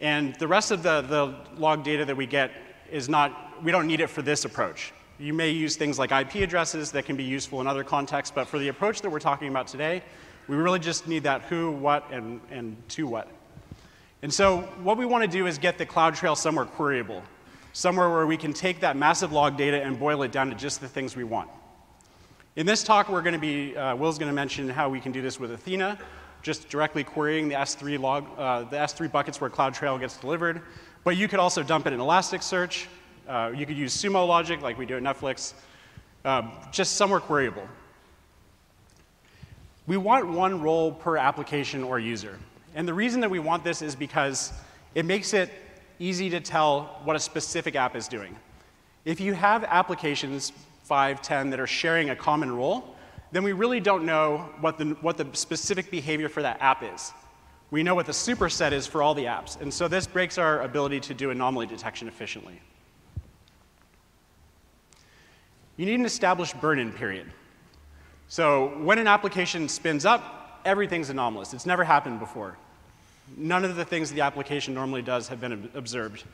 And 0.00 0.34
the 0.36 0.48
rest 0.48 0.72
of 0.72 0.82
the, 0.82 1.02
the 1.02 1.36
log 1.56 1.84
data 1.84 2.04
that 2.04 2.16
we 2.16 2.26
get 2.26 2.50
is 2.90 3.08
not, 3.08 3.62
we 3.62 3.70
don't 3.70 3.86
need 3.86 4.00
it 4.00 4.08
for 4.10 4.20
this 4.20 4.44
approach. 4.44 4.92
You 5.18 5.32
may 5.32 5.50
use 5.50 5.76
things 5.76 5.98
like 5.98 6.10
IP 6.10 6.42
addresses 6.42 6.90
that 6.90 7.04
can 7.04 7.14
be 7.14 7.22
useful 7.22 7.60
in 7.60 7.68
other 7.68 7.84
contexts, 7.84 8.32
but 8.34 8.48
for 8.48 8.58
the 8.58 8.68
approach 8.68 9.00
that 9.02 9.10
we're 9.10 9.20
talking 9.20 9.48
about 9.48 9.68
today, 9.68 10.02
we 10.48 10.56
really 10.56 10.80
just 10.80 11.06
need 11.06 11.22
that 11.22 11.42
who, 11.42 11.70
what, 11.70 12.10
and, 12.10 12.40
and 12.50 12.76
to 12.90 13.06
what. 13.06 13.28
And 14.22 14.34
so 14.34 14.62
what 14.82 14.98
we 14.98 15.06
want 15.06 15.22
to 15.22 15.28
do 15.28 15.46
is 15.46 15.58
get 15.58 15.78
the 15.78 15.86
CloudTrail 15.86 16.36
somewhere 16.36 16.64
queryable, 16.64 17.22
somewhere 17.72 18.10
where 18.10 18.26
we 18.26 18.36
can 18.36 18.52
take 18.52 18.80
that 18.80 18.96
massive 18.96 19.32
log 19.32 19.56
data 19.56 19.82
and 19.82 19.98
boil 19.98 20.22
it 20.22 20.32
down 20.32 20.50
to 20.50 20.54
just 20.54 20.80
the 20.80 20.88
things 20.88 21.16
we 21.16 21.24
want. 21.24 21.48
In 22.54 22.66
this 22.66 22.82
talk, 22.82 23.08
we're 23.08 23.22
going 23.22 23.34
to 23.34 23.38
be, 23.40 23.74
uh, 23.76 23.96
Will's 23.96 24.18
going 24.18 24.28
to 24.28 24.34
mention 24.34 24.68
how 24.68 24.90
we 24.90 25.00
can 25.00 25.10
do 25.10 25.22
this 25.22 25.40
with 25.40 25.52
Athena, 25.52 25.98
just 26.42 26.68
directly 26.68 27.02
querying 27.02 27.48
the 27.48 27.54
S3 27.54 27.98
log, 27.98 28.26
uh, 28.36 28.64
the 28.64 28.76
S3 28.76 29.10
buckets 29.10 29.40
where 29.40 29.48
CloudTrail 29.48 29.98
gets 30.00 30.18
delivered. 30.18 30.60
But 31.02 31.16
you 31.16 31.28
could 31.28 31.38
also 31.38 31.62
dump 31.62 31.86
it 31.86 31.94
in 31.94 31.98
Elasticsearch. 31.98 32.86
Uh, 33.26 33.52
you 33.54 33.64
could 33.64 33.78
use 33.78 33.96
Sumo 33.96 34.26
Logic 34.26 34.60
like 34.60 34.76
we 34.76 34.84
do 34.84 34.96
at 34.96 35.02
Netflix, 35.02 35.54
uh, 36.24 36.42
just 36.70 36.96
somewhere 36.96 37.20
queryable. 37.20 37.66
We 39.86 39.96
want 39.96 40.28
one 40.28 40.60
role 40.60 40.92
per 40.92 41.16
application 41.16 41.82
or 41.82 41.98
user. 41.98 42.38
And 42.74 42.86
the 42.86 42.94
reason 42.94 43.20
that 43.22 43.30
we 43.30 43.38
want 43.38 43.64
this 43.64 43.82
is 43.82 43.96
because 43.96 44.52
it 44.94 45.04
makes 45.04 45.32
it 45.32 45.50
easy 46.02 46.28
to 46.30 46.40
tell 46.40 47.00
what 47.04 47.14
a 47.14 47.20
specific 47.20 47.76
app 47.76 47.94
is 47.94 48.08
doing. 48.08 48.36
If 49.04 49.20
you 49.20 49.34
have 49.34 49.64
applications, 49.64 50.52
5, 50.84 51.22
10, 51.22 51.50
that 51.50 51.60
are 51.60 51.66
sharing 51.66 52.10
a 52.10 52.16
common 52.16 52.54
role, 52.54 52.96
then 53.30 53.42
we 53.42 53.52
really 53.52 53.80
don't 53.80 54.04
know 54.04 54.50
what 54.60 54.78
the, 54.78 54.96
what 55.00 55.16
the 55.16 55.26
specific 55.32 55.90
behavior 55.90 56.28
for 56.28 56.42
that 56.42 56.60
app 56.60 56.82
is. 56.82 57.12
We 57.70 57.82
know 57.82 57.94
what 57.94 58.06
the 58.06 58.12
superset 58.12 58.72
is 58.72 58.86
for 58.86 59.02
all 59.02 59.14
the 59.14 59.24
apps. 59.24 59.58
And 59.60 59.72
so 59.72 59.88
this 59.88 60.06
breaks 60.06 60.36
our 60.36 60.60
ability 60.62 61.00
to 61.00 61.14
do 61.14 61.30
anomaly 61.30 61.66
detection 61.66 62.08
efficiently. 62.08 62.60
You 65.76 65.86
need 65.86 65.98
an 65.98 66.04
established 66.04 66.60
burn-in 66.60 66.92
period. 66.92 67.32
So 68.28 68.78
when 68.82 68.98
an 68.98 69.06
application 69.06 69.68
spins 69.68 70.04
up, 70.04 70.60
everything's 70.64 71.08
anomalous. 71.10 71.54
It's 71.54 71.66
never 71.66 71.84
happened 71.84 72.20
before. 72.20 72.58
None 73.36 73.64
of 73.64 73.76
the 73.76 73.84
things 73.84 74.10
the 74.12 74.20
application 74.20 74.74
normally 74.74 75.02
does 75.02 75.28
have 75.28 75.40
been 75.40 75.70
observed. 75.74 76.24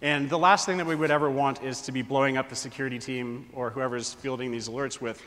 And 0.00 0.30
the 0.30 0.38
last 0.38 0.64
thing 0.66 0.76
that 0.78 0.86
we 0.86 0.94
would 0.94 1.10
ever 1.10 1.30
want 1.30 1.62
is 1.62 1.80
to 1.82 1.92
be 1.92 2.02
blowing 2.02 2.36
up 2.36 2.48
the 2.48 2.56
security 2.56 2.98
team 2.98 3.48
or 3.52 3.70
whoever's 3.70 4.14
fielding 4.14 4.50
these 4.52 4.68
alerts 4.68 5.00
with 5.00 5.22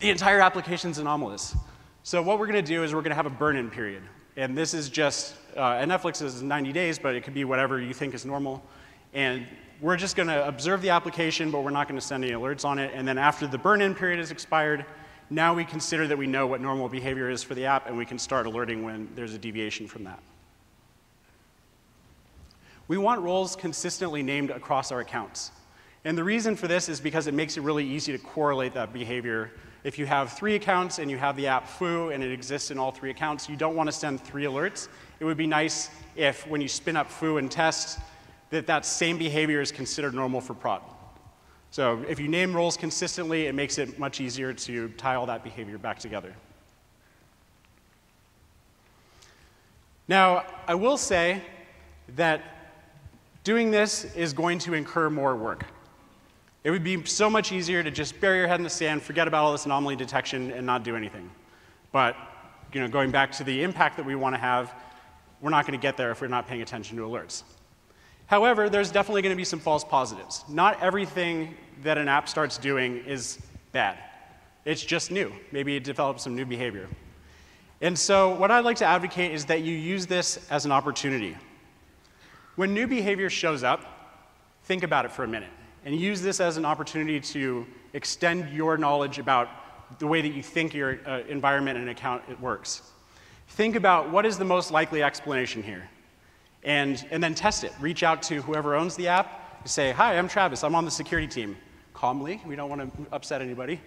the 0.00 0.10
entire 0.10 0.40
application's 0.40 0.98
anomalous. 0.98 1.56
So 2.02 2.20
what 2.20 2.38
we're 2.38 2.46
going 2.46 2.62
to 2.64 2.72
do 2.72 2.82
is 2.82 2.92
we're 2.92 3.00
going 3.00 3.10
to 3.10 3.16
have 3.16 3.26
a 3.26 3.30
burn-in 3.30 3.70
period. 3.70 4.02
And 4.36 4.58
this 4.58 4.74
is 4.74 4.88
just, 4.88 5.36
uh, 5.56 5.74
at 5.74 5.88
Netflix 5.88 6.20
is 6.22 6.42
90 6.42 6.72
days, 6.72 6.98
but 6.98 7.14
it 7.14 7.22
could 7.22 7.34
be 7.34 7.44
whatever 7.44 7.80
you 7.80 7.94
think 7.94 8.14
is 8.14 8.26
normal. 8.26 8.62
And 9.12 9.46
we're 9.80 9.96
just 9.96 10.16
going 10.16 10.28
to 10.28 10.46
observe 10.46 10.82
the 10.82 10.90
application, 10.90 11.52
but 11.52 11.62
we're 11.62 11.70
not 11.70 11.88
going 11.88 11.98
to 11.98 12.04
send 12.04 12.24
any 12.24 12.32
alerts 12.32 12.64
on 12.64 12.78
it. 12.80 12.90
And 12.94 13.06
then 13.06 13.16
after 13.16 13.46
the 13.46 13.58
burn-in 13.58 13.94
period 13.94 14.18
has 14.18 14.32
expired, 14.32 14.84
now 15.30 15.54
we 15.54 15.64
consider 15.64 16.08
that 16.08 16.18
we 16.18 16.26
know 16.26 16.46
what 16.48 16.60
normal 16.60 16.88
behavior 16.88 17.30
is 17.30 17.42
for 17.44 17.54
the 17.54 17.66
app, 17.66 17.86
and 17.86 17.96
we 17.96 18.04
can 18.04 18.18
start 18.18 18.46
alerting 18.46 18.82
when 18.82 19.08
there's 19.14 19.34
a 19.34 19.38
deviation 19.38 19.86
from 19.86 20.04
that. 20.04 20.20
We 22.88 22.98
want 22.98 23.22
roles 23.22 23.56
consistently 23.56 24.22
named 24.22 24.50
across 24.50 24.92
our 24.92 25.00
accounts. 25.00 25.50
And 26.04 26.18
the 26.18 26.24
reason 26.24 26.54
for 26.54 26.68
this 26.68 26.88
is 26.88 27.00
because 27.00 27.26
it 27.26 27.34
makes 27.34 27.56
it 27.56 27.62
really 27.62 27.86
easy 27.86 28.12
to 28.12 28.18
correlate 28.18 28.74
that 28.74 28.92
behavior 28.92 29.50
if 29.84 29.98
you 29.98 30.06
have 30.06 30.32
three 30.32 30.54
accounts 30.54 30.98
and 30.98 31.10
you 31.10 31.18
have 31.18 31.36
the 31.36 31.46
app 31.46 31.68
foo 31.68 32.08
and 32.08 32.24
it 32.24 32.32
exists 32.32 32.70
in 32.70 32.78
all 32.78 32.90
three 32.90 33.10
accounts, 33.10 33.50
you 33.50 33.54
don't 33.54 33.76
want 33.76 33.86
to 33.86 33.92
send 33.92 34.18
three 34.18 34.44
alerts. 34.44 34.88
It 35.20 35.26
would 35.26 35.36
be 35.36 35.46
nice 35.46 35.90
if 36.16 36.46
when 36.48 36.62
you 36.62 36.68
spin 36.68 36.96
up 36.96 37.10
foo 37.10 37.36
and 37.36 37.50
test, 37.50 37.98
that 38.48 38.66
that 38.66 38.86
same 38.86 39.18
behavior 39.18 39.60
is 39.60 39.70
considered 39.70 40.14
normal 40.14 40.40
for 40.40 40.54
prod. 40.54 40.80
So 41.70 42.02
if 42.08 42.18
you 42.18 42.28
name 42.28 42.56
roles 42.56 42.78
consistently, 42.78 43.46
it 43.46 43.54
makes 43.54 43.76
it 43.76 43.98
much 43.98 44.22
easier 44.22 44.54
to 44.54 44.88
tie 44.90 45.16
all 45.16 45.26
that 45.26 45.44
behavior 45.44 45.76
back 45.76 45.98
together. 45.98 46.34
Now, 50.08 50.44
I 50.66 50.76
will 50.76 50.96
say 50.96 51.42
that 52.16 52.42
doing 53.44 53.70
this 53.70 54.04
is 54.16 54.32
going 54.32 54.58
to 54.60 54.74
incur 54.74 55.10
more 55.10 55.36
work. 55.36 55.64
It 56.64 56.70
would 56.70 56.82
be 56.82 57.04
so 57.04 57.28
much 57.28 57.52
easier 57.52 57.82
to 57.82 57.90
just 57.90 58.18
bury 58.20 58.38
your 58.38 58.48
head 58.48 58.58
in 58.58 58.64
the 58.64 58.70
sand, 58.70 59.02
forget 59.02 59.28
about 59.28 59.44
all 59.44 59.52
this 59.52 59.66
anomaly 59.66 59.96
detection, 59.96 60.50
and 60.50 60.66
not 60.66 60.82
do 60.82 60.96
anything. 60.96 61.30
But 61.92 62.16
you 62.72 62.80
know, 62.80 62.88
going 62.88 63.10
back 63.10 63.30
to 63.32 63.44
the 63.44 63.62
impact 63.62 63.98
that 63.98 64.06
we 64.06 64.14
want 64.14 64.34
to 64.34 64.40
have, 64.40 64.74
we're 65.40 65.50
not 65.50 65.66
going 65.66 65.78
to 65.78 65.82
get 65.82 65.96
there 65.96 66.10
if 66.10 66.22
we're 66.22 66.26
not 66.26 66.48
paying 66.48 66.62
attention 66.62 66.96
to 66.96 67.02
alerts. 67.04 67.42
However, 68.26 68.70
there's 68.70 68.90
definitely 68.90 69.20
going 69.20 69.34
to 69.34 69.36
be 69.36 69.44
some 69.44 69.60
false 69.60 69.84
positives. 69.84 70.42
Not 70.48 70.82
everything 70.82 71.54
that 71.82 71.98
an 71.98 72.08
app 72.08 72.28
starts 72.28 72.56
doing 72.56 73.04
is 73.04 73.38
bad. 73.72 73.98
It's 74.64 74.82
just 74.82 75.10
new. 75.10 75.30
Maybe 75.52 75.76
it 75.76 75.84
develops 75.84 76.24
some 76.24 76.34
new 76.34 76.46
behavior. 76.46 76.88
And 77.82 77.98
so 77.98 78.34
what 78.36 78.50
I'd 78.50 78.64
like 78.64 78.78
to 78.78 78.86
advocate 78.86 79.32
is 79.32 79.44
that 79.46 79.60
you 79.60 79.74
use 79.74 80.06
this 80.06 80.50
as 80.50 80.64
an 80.64 80.72
opportunity. 80.72 81.36
When 82.56 82.72
new 82.72 82.86
behavior 82.86 83.30
shows 83.30 83.64
up, 83.64 83.84
think 84.64 84.82
about 84.82 85.04
it 85.04 85.12
for 85.12 85.24
a 85.24 85.28
minute 85.28 85.50
and 85.84 85.94
use 85.94 86.22
this 86.22 86.40
as 86.40 86.56
an 86.56 86.64
opportunity 86.64 87.20
to 87.20 87.66
extend 87.92 88.52
your 88.52 88.78
knowledge 88.78 89.18
about 89.18 89.48
the 89.98 90.06
way 90.06 90.22
that 90.22 90.32
you 90.32 90.42
think 90.42 90.72
your 90.74 90.98
uh, 91.06 91.20
environment 91.28 91.78
and 91.78 91.90
account 91.90 92.40
works. 92.40 92.82
Think 93.48 93.76
about 93.76 94.10
what 94.10 94.24
is 94.24 94.38
the 94.38 94.44
most 94.44 94.70
likely 94.70 95.02
explanation 95.02 95.62
here, 95.62 95.88
and, 96.62 97.04
and 97.10 97.22
then 97.22 97.34
test 97.34 97.64
it. 97.64 97.72
Reach 97.80 98.02
out 98.02 98.22
to 98.24 98.40
whoever 98.42 98.74
owns 98.74 98.96
the 98.96 99.08
app. 99.08 99.66
Say, 99.68 99.92
hi, 99.92 100.16
I'm 100.16 100.28
Travis. 100.28 100.64
I'm 100.64 100.74
on 100.74 100.84
the 100.84 100.90
security 100.90 101.28
team. 101.28 101.56
Calmly, 101.92 102.40
we 102.46 102.56
don't 102.56 102.70
want 102.70 102.80
to 102.80 103.06
upset 103.12 103.42
anybody. 103.42 103.80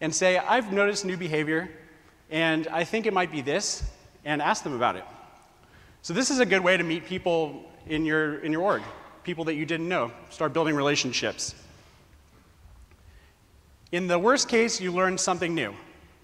And 0.00 0.14
say, 0.14 0.38
I've 0.38 0.72
noticed 0.72 1.04
new 1.04 1.16
behavior, 1.16 1.70
and 2.30 2.66
I 2.68 2.84
think 2.84 3.06
it 3.06 3.12
might 3.12 3.30
be 3.30 3.40
this, 3.40 3.84
and 4.24 4.42
ask 4.42 4.64
them 4.64 4.74
about 4.74 4.96
it. 4.96 5.04
So 6.02 6.12
this 6.12 6.30
is 6.30 6.40
a 6.40 6.46
good 6.46 6.64
way 6.64 6.76
to 6.76 6.82
meet 6.82 7.06
people 7.06 7.69
in 7.90 8.06
your, 8.06 8.38
in 8.38 8.52
your 8.52 8.62
org 8.62 8.82
people 9.22 9.44
that 9.44 9.54
you 9.54 9.66
didn't 9.66 9.88
know. 9.88 10.10
Start 10.30 10.52
building 10.54 10.74
relationships. 10.74 11.54
In 13.92 14.06
the 14.06 14.18
worst 14.18 14.48
case, 14.48 14.80
you 14.80 14.92
learn 14.92 15.18
something 15.18 15.54
new 15.54 15.74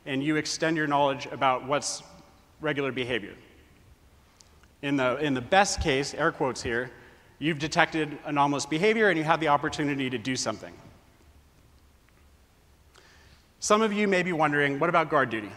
and 0.06 0.22
you 0.22 0.36
extend 0.36 0.76
your 0.76 0.86
knowledge 0.86 1.26
about 1.26 1.66
what's 1.66 2.02
regular 2.60 2.92
behavior. 2.92 3.34
In 4.82 4.96
the, 4.96 5.16
in 5.16 5.34
the 5.34 5.40
best 5.40 5.82
case, 5.82 6.14
air 6.14 6.32
quotes 6.32 6.62
here, 6.62 6.90
you've 7.38 7.58
detected 7.58 8.16
anomalous 8.24 8.64
behavior 8.64 9.10
and 9.10 9.18
you 9.18 9.24
have 9.24 9.40
the 9.40 9.48
opportunity 9.48 10.08
to 10.08 10.16
do 10.16 10.36
something. 10.36 10.72
Some 13.58 13.82
of 13.82 13.92
you 13.92 14.06
may 14.06 14.22
be 14.22 14.32
wondering, 14.32 14.78
what 14.78 14.88
about 14.88 15.10
GuardDuty? 15.10 15.50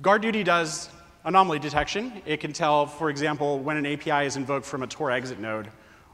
Guard 0.00 0.22
duty 0.22 0.42
does 0.42 0.88
anomaly 1.24 1.58
detection. 1.58 2.22
It 2.24 2.38
can 2.40 2.52
tell, 2.52 2.86
for 2.86 3.10
example, 3.10 3.58
when 3.58 3.76
an 3.76 3.86
API 3.86 4.26
is 4.26 4.36
invoked 4.36 4.66
from 4.66 4.82
a 4.82 4.86
Tor 4.86 5.10
exit 5.10 5.38
node 5.38 5.68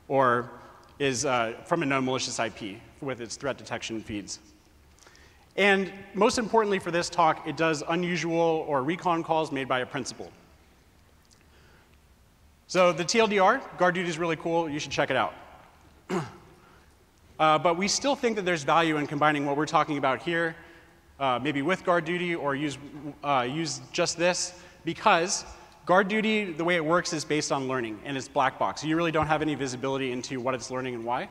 or 0.09 0.51
is 0.99 1.25
uh, 1.25 1.55
from 1.65 1.83
a 1.83 1.87
known 1.87 2.05
malicious 2.05 2.39
IP 2.39 2.81
with 3.01 3.21
its 3.21 3.37
threat 3.37 3.59
detection 3.59 4.01
feeds. 4.01 4.41
And 5.57 5.91
most 6.15 6.39
importantly 6.39 6.79
for 6.79 6.91
this 6.91 7.09
talk, 7.09 7.47
it 7.47 7.57
does 7.57 7.83
unusual 7.89 8.65
or 8.69 8.83
recon 8.83 9.23
calls 9.23 9.51
made 9.53 9.69
by 9.69 9.81
a 9.81 9.87
principal. 9.87 10.31
So 12.67 12.93
the 12.93 13.05
TLDR, 13.05 13.63
GuardDuty 13.79 14.07
is 14.07 14.19
really 14.19 14.37
cool. 14.37 14.69
You 14.69 14.79
should 14.79 14.91
check 14.91 15.11
it 15.11 15.17
out. 15.17 15.35
uh, 17.39 17.59
but 17.59 17.77
we 17.77 17.89
still 17.89 18.17
think 18.17 18.37
that 18.37 18.45
there's 18.45 18.65
value 18.65 18.97
in 18.97 19.07
combining 19.07 19.47
what 19.47 19.57
we're 19.57 19.67
talking 19.67 19.99
about 19.99 20.21
here, 20.21 20.57
uh, 21.21 21.39
maybe 21.41 21.63
with 21.63 21.85
GuardDuty 21.85 22.39
or 22.39 22.55
use, 22.55 22.77
uh, 23.23 23.47
use 23.49 23.81
just 23.93 24.19
this 24.19 24.61
because 24.87 25.45
GuardDuty, 25.85 26.57
the 26.57 26.65
way 26.65 26.77
it 26.77 26.85
works 26.85 27.13
is 27.13 27.25
based 27.25 27.53
on 27.53 27.69
learning, 27.69 27.99
and 28.05 28.17
it's 28.17 28.29
black 28.29 28.59
box. 28.59 28.83
You 28.83 28.97
really 28.97 29.13
don't 29.13 29.27
have 29.27 29.43
any 29.43 29.55
visibility 29.55 30.13
into 30.13 30.41
what 30.41 30.55
it's 30.55 30.71
learning 30.71 30.95
and 30.95 31.05
why. 31.05 31.29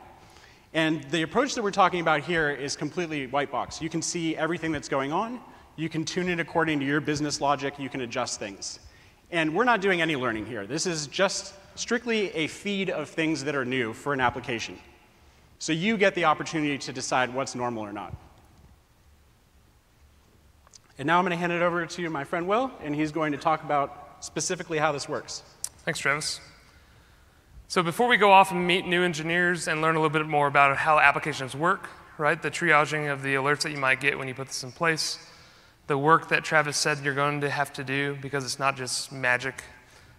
And 0.74 1.02
the 1.04 1.22
approach 1.22 1.54
that 1.54 1.62
we're 1.62 1.70
talking 1.70 2.00
about 2.00 2.20
here 2.20 2.50
is 2.50 2.76
completely 2.76 3.26
white 3.26 3.50
box. 3.50 3.80
You 3.80 3.88
can 3.88 4.02
see 4.02 4.36
everything 4.36 4.72
that's 4.72 4.90
going 4.90 5.10
on. 5.10 5.40
You 5.76 5.88
can 5.88 6.04
tune 6.04 6.28
it 6.28 6.38
according 6.38 6.80
to 6.80 6.86
your 6.86 7.00
business 7.00 7.40
logic. 7.40 7.78
You 7.78 7.88
can 7.88 8.02
adjust 8.02 8.38
things. 8.38 8.78
And 9.30 9.54
we're 9.54 9.64
not 9.64 9.80
doing 9.80 10.02
any 10.02 10.16
learning 10.16 10.46
here. 10.46 10.66
This 10.66 10.86
is 10.86 11.06
just 11.06 11.54
strictly 11.74 12.30
a 12.34 12.46
feed 12.46 12.90
of 12.90 13.08
things 13.08 13.42
that 13.44 13.54
are 13.54 13.64
new 13.64 13.94
for 13.94 14.12
an 14.12 14.20
application. 14.20 14.78
So 15.58 15.72
you 15.72 15.96
get 15.96 16.14
the 16.14 16.26
opportunity 16.26 16.76
to 16.76 16.92
decide 16.92 17.32
what's 17.32 17.54
normal 17.54 17.82
or 17.82 17.92
not. 17.92 18.14
And 20.98 21.06
now 21.06 21.18
I'm 21.18 21.24
going 21.24 21.30
to 21.32 21.36
hand 21.36 21.52
it 21.52 21.62
over 21.62 21.84
to 21.84 22.10
my 22.10 22.24
friend 22.24 22.48
Will, 22.48 22.70
and 22.82 22.94
he's 22.94 23.12
going 23.12 23.32
to 23.32 23.38
talk 23.38 23.62
about 23.62 24.16
specifically 24.20 24.78
how 24.78 24.92
this 24.92 25.08
works. 25.08 25.42
Thanks, 25.84 26.00
Travis. 26.00 26.40
So 27.68 27.82
before 27.82 28.08
we 28.08 28.16
go 28.16 28.30
off 28.30 28.52
and 28.52 28.66
meet 28.66 28.86
new 28.86 29.02
engineers 29.02 29.68
and 29.68 29.82
learn 29.82 29.96
a 29.96 30.00
little 30.00 30.16
bit 30.18 30.26
more 30.26 30.46
about 30.46 30.76
how 30.76 30.98
applications 30.98 31.54
work, 31.54 31.88
right, 32.16 32.40
the 32.40 32.50
triaging 32.50 33.12
of 33.12 33.22
the 33.22 33.34
alerts 33.34 33.62
that 33.62 33.72
you 33.72 33.78
might 33.78 34.00
get 34.00 34.18
when 34.18 34.28
you 34.28 34.34
put 34.34 34.46
this 34.46 34.62
in 34.62 34.72
place, 34.72 35.18
the 35.86 35.98
work 35.98 36.28
that 36.28 36.44
Travis 36.44 36.76
said 36.76 36.98
you're 37.04 37.14
going 37.14 37.40
to 37.42 37.50
have 37.50 37.72
to 37.74 37.84
do 37.84 38.16
because 38.22 38.44
it's 38.44 38.58
not 38.58 38.76
just 38.76 39.12
magic. 39.12 39.62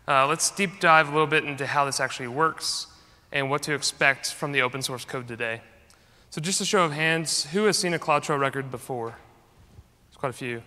Uh, 0.08 0.28
let's 0.28 0.52
deep 0.52 0.80
dive 0.80 1.10
a 1.10 1.12
little 1.12 1.28
bit 1.28 1.44
into 1.44 1.66
how 1.66 1.86
this 1.86 2.00
actually 2.00 2.28
works 2.28 2.88
and 3.32 3.50
what 3.50 3.64
to 3.64 3.74
expect 3.74 4.34
from 4.34 4.52
the 4.52 4.62
open 4.62 4.82
source 4.82 5.06
code 5.06 5.28
today. 5.28 5.62
So 6.30 6.42
just 6.42 6.62
a 6.62 6.66
show 6.66 6.84
of 6.84 6.92
hands, 6.92 7.46
who 7.46 7.66
has 7.66 7.78
seen 7.78 7.94
a 7.94 8.00
CloudTrail 8.00 8.40
record 8.40 8.70
before? 8.70 9.16
Quite 10.18 10.30
a 10.30 10.34
few. 10.34 10.64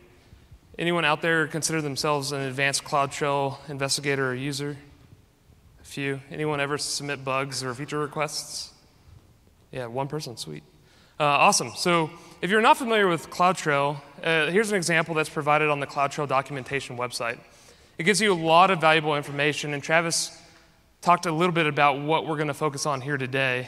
Anyone 0.79 1.05
out 1.05 1.23
there 1.23 1.49
consider 1.49 1.83
themselves 1.83 2.31
an 2.31 2.43
advanced 2.43 2.85
CloudTrail 2.85 3.69
investigator 3.69 4.31
or 4.31 4.35
user? 4.37 4.77
A 5.83 5.85
few. 5.85 6.21
Anyone 6.31 6.61
ever 6.61 6.79
submit 6.79 7.25
bugs 7.25 7.65
or 7.65 7.75
feature 7.75 7.99
requests? 7.99 8.73
Yeah, 9.73 9.87
one 9.87 10.07
person, 10.07 10.37
sweet. 10.37 10.63
Uh, 11.19 11.25
awesome. 11.25 11.73
So 11.75 12.11
if 12.41 12.49
you're 12.49 12.61
not 12.61 12.79
familiar 12.79 13.09
with 13.09 13.29
CloudTrail, 13.29 14.01
uh, 14.23 14.47
here's 14.53 14.71
an 14.71 14.77
example 14.77 15.17
that's 15.17 15.29
provided 15.29 15.69
on 15.69 15.81
the 15.81 15.87
CloudTrail 15.87 16.29
documentation 16.29 16.97
website. 16.97 17.41
It 17.99 18.05
gives 18.05 18.21
you 18.21 18.33
a 18.33 18.41
lot 18.41 18.71
of 18.71 18.81
valuable 18.81 19.17
information, 19.17 19.75
and 19.75 19.83
Travis 19.83 20.31
talked 21.01 21.27
a 21.27 21.33
little 21.33 21.53
bit 21.53 21.67
about 21.67 22.01
what 22.01 22.25
we're 22.25 22.37
going 22.37 22.47
to 22.47 22.55
focus 22.55 22.87
on 22.87 23.01
here 23.01 23.17
today. 23.17 23.67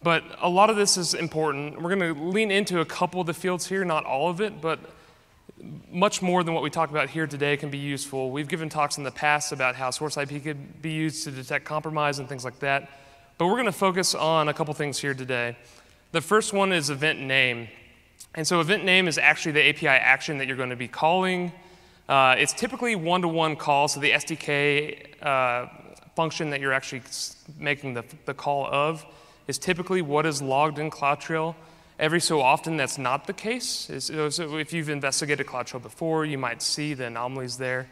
But 0.00 0.22
a 0.40 0.48
lot 0.48 0.70
of 0.70 0.76
this 0.76 0.96
is 0.96 1.14
important. 1.14 1.82
We're 1.82 1.96
going 1.96 2.14
to 2.14 2.22
lean 2.22 2.52
into 2.52 2.78
a 2.78 2.84
couple 2.84 3.20
of 3.20 3.26
the 3.26 3.34
fields 3.34 3.66
here, 3.66 3.84
not 3.84 4.04
all 4.04 4.30
of 4.30 4.40
it, 4.40 4.60
but 4.60 4.78
much 5.90 6.22
more 6.22 6.44
than 6.44 6.54
what 6.54 6.62
we 6.62 6.70
talk 6.70 6.90
about 6.90 7.10
here 7.10 7.26
today 7.26 7.56
can 7.56 7.70
be 7.70 7.78
useful. 7.78 8.30
We've 8.30 8.48
given 8.48 8.68
talks 8.68 8.98
in 8.98 9.04
the 9.04 9.10
past 9.10 9.52
about 9.52 9.74
how 9.76 9.90
source 9.90 10.16
IP 10.16 10.42
could 10.42 10.82
be 10.82 10.90
used 10.90 11.24
to 11.24 11.30
detect 11.30 11.64
compromise 11.64 12.18
and 12.18 12.28
things 12.28 12.44
like 12.44 12.58
that. 12.60 12.90
But 13.38 13.46
we're 13.46 13.54
going 13.54 13.66
to 13.66 13.72
focus 13.72 14.14
on 14.14 14.48
a 14.48 14.54
couple 14.54 14.74
things 14.74 14.98
here 14.98 15.14
today. 15.14 15.56
The 16.12 16.20
first 16.20 16.52
one 16.52 16.72
is 16.72 16.90
event 16.90 17.20
name. 17.20 17.68
And 18.34 18.46
so 18.46 18.60
event 18.60 18.84
name 18.84 19.08
is 19.08 19.18
actually 19.18 19.52
the 19.52 19.68
API 19.68 19.88
action 19.88 20.38
that 20.38 20.46
you're 20.46 20.56
going 20.56 20.70
to 20.70 20.76
be 20.76 20.88
calling. 20.88 21.52
Uh, 22.08 22.34
it's 22.38 22.52
typically 22.52 22.96
one-to-one 22.96 23.56
call, 23.56 23.88
so 23.88 24.00
the 24.00 24.10
SDK 24.12 25.22
uh, 25.22 25.66
function 26.16 26.50
that 26.50 26.60
you're 26.60 26.72
actually 26.72 27.02
making 27.58 27.94
the, 27.94 28.04
the 28.24 28.34
call 28.34 28.66
of 28.66 29.04
is 29.46 29.58
typically 29.58 30.02
what 30.02 30.26
is 30.26 30.40
logged 30.40 30.78
in 30.78 30.90
CloudTrail. 30.90 31.54
Every 31.98 32.20
so 32.20 32.40
often, 32.40 32.76
that's 32.76 32.96
not 32.96 33.26
the 33.26 33.32
case. 33.32 33.90
So 33.98 34.28
if 34.58 34.72
you've 34.72 34.88
investigated 34.88 35.46
CloudTrail 35.46 35.82
before, 35.82 36.24
you 36.24 36.38
might 36.38 36.62
see 36.62 36.94
the 36.94 37.06
anomalies 37.06 37.58
there. 37.58 37.88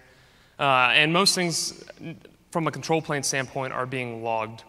Uh, 0.59 0.91
and 0.93 1.13
most 1.13 1.35
things, 1.35 1.85
from 2.53 2.69
a 2.69 2.71
control 2.71 3.03
plane 3.03 3.25
standpoint, 3.25 3.73
are 3.73 3.85
being 3.85 4.23
logged. 4.23 4.63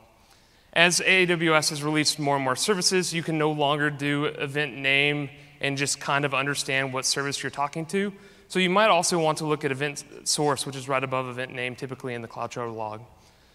As 0.74 1.00
AWS 1.02 1.70
has 1.70 1.84
released 1.84 2.20
more 2.20 2.36
and 2.36 2.44
more 2.44 2.56
services, 2.56 3.14
you 3.14 3.22
can 3.22 3.38
no 3.38 3.52
longer 3.52 3.90
do 3.90 4.26
event 4.26 4.76
name 4.76 5.30
and 5.62 5.78
just 5.78 6.00
kind 6.00 6.26
of 6.26 6.34
understand 6.34 6.94
what 6.94 7.06
service 7.06 7.42
you're 7.42 7.50
talking 7.50 7.86
to. 7.88 8.12
So 8.48 8.60
you 8.60 8.70
might 8.70 8.90
also 8.90 9.20
want 9.20 9.40
to 9.40 9.46
look 9.46 9.66
at 9.66 9.72
event 9.72 10.04
source, 10.24 10.66
which 10.66 10.76
is 10.76 10.88
right 10.88 11.04
above 11.04 11.28
event 11.28 11.54
name, 11.54 11.76
typically 11.76 12.14
in 12.14 12.22
the 12.22 12.28
CloudTrail 12.28 12.76
log. 12.76 13.02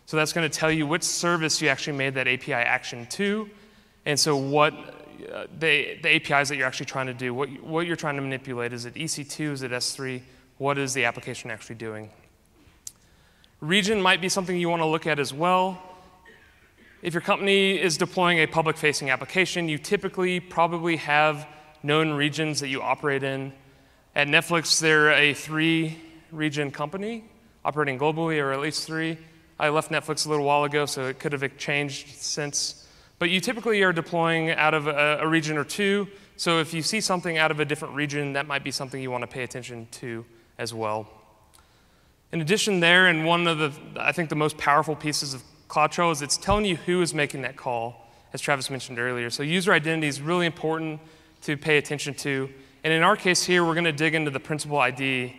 So 0.07 0.17
that's 0.17 0.33
going 0.33 0.49
to 0.49 0.59
tell 0.59 0.71
you 0.71 0.87
which 0.87 1.03
service 1.03 1.63
you 1.63 1.69
actually 1.69 1.97
made 1.97 2.15
that 2.15 2.29
API 2.29 2.53
action 2.53 3.07
to, 3.11 3.49
and 4.05 4.19
so 4.19 4.37
what 4.37 4.75
Uh, 5.31 5.47
the, 5.59 5.99
the 6.03 6.17
APIs 6.17 6.49
that 6.49 6.57
you're 6.57 6.67
actually 6.67 6.87
trying 6.87 7.07
to 7.07 7.15
do, 7.15 7.35
what, 7.35 7.49
what 7.63 7.87
you're 7.87 7.97
trying 7.97 8.17
to 8.17 8.23
manipulate. 8.23 8.73
Is 8.73 8.87
it 8.87 8.95
EC2? 8.95 9.53
Is 9.53 9.63
it 9.63 9.71
S3? 9.71 10.23
What 10.59 10.79
is 10.79 10.95
the 10.95 11.05
application 11.05 11.51
actually 11.51 11.77
doing? 11.77 12.11
Region 13.61 14.01
might 14.01 14.21
be 14.21 14.29
something 14.29 14.57
you 14.59 14.69
want 14.69 14.81
to 14.81 14.87
look 14.87 15.07
at 15.07 15.19
as 15.19 15.33
well. 15.33 15.81
If 17.03 17.15
your 17.15 17.21
company 17.21 17.81
is 17.81 17.97
deploying 17.97 18.39
a 18.39 18.47
public 18.47 18.77
facing 18.77 19.11
application, 19.11 19.69
you 19.69 19.79
typically 19.79 20.41
probably 20.41 20.97
have 20.97 21.47
known 21.83 22.13
regions 22.13 22.61
that 22.61 22.69
you 22.69 22.81
operate 22.81 23.23
in. 23.23 23.53
At 24.15 24.29
Netflix, 24.29 24.81
they're 24.81 25.13
a 25.13 25.35
three 25.35 25.99
region 26.31 26.71
company 26.71 27.25
operating 27.65 27.99
globally, 27.99 28.41
or 28.41 28.53
at 28.53 28.61
least 28.61 28.87
three. 28.87 29.19
I 29.59 29.69
left 29.69 29.91
Netflix 29.91 30.27
a 30.27 30.29
little 30.29 30.45
while 30.45 30.65
ago, 30.65 30.87
so 30.87 31.07
it 31.07 31.19
could 31.19 31.33
have 31.33 31.57
changed 31.57 32.09
since 32.21 32.82
but 33.23 33.31
you 33.31 33.39
typically 33.39 33.81
are 33.85 33.93
deploying 33.93 34.51
out 34.51 34.75
of 34.75 34.89
a, 34.89 35.19
a 35.21 35.29
region 35.29 35.57
or 35.57 35.63
two. 35.63 36.09
So 36.35 36.59
if 36.59 36.75
you 36.75 36.83
see 36.83 37.01
something 37.01 37.39
out 37.39 37.53
of 37.53 37.61
a 37.61 37.65
different 37.65 37.95
region, 37.95 38.33
that 38.33 38.49
might 38.49 38.65
be 38.65 38.73
something 38.73 39.01
you 39.01 39.13
want 39.13 39.23
to 39.23 39.29
pay 39.29 39.45
attention 39.45 39.87
to 39.93 40.25
as 40.59 40.75
well. 40.75 41.07
In 42.33 42.41
addition, 42.41 42.81
there, 42.81 43.07
and 43.07 43.25
one 43.25 43.47
of 43.47 43.59
the, 43.59 43.73
I 43.97 44.11
think, 44.11 44.29
the 44.29 44.35
most 44.35 44.59
powerful 44.59 44.97
pieces 44.97 45.35
of 45.35 45.45
CloudTrail 45.69 46.11
is 46.11 46.21
it's 46.21 46.37
telling 46.37 46.65
you 46.65 46.75
who 46.75 47.01
is 47.01 47.15
making 47.15 47.43
that 47.43 47.55
call, 47.55 48.11
as 48.33 48.41
Travis 48.41 48.71
mentioned 48.71 48.99
earlier. 48.99 49.31
So 49.31 49.45
user 49.45 49.73
identity 49.73 50.09
is 50.09 50.21
really 50.21 50.47
important 50.47 50.99
to 51.43 51.57
pay 51.57 51.79
attention 51.79 52.15
to. 52.15 52.51
And 52.83 52.93
in 52.93 53.05
our 53.05 53.15
case 53.15 53.45
here, 53.45 53.65
we're 53.65 53.75
going 53.75 53.85
to 53.85 53.93
dig 53.93 54.17
into 54.17 54.33
the 54.33 54.41
principal 54.41 54.79
ID. 54.79 55.33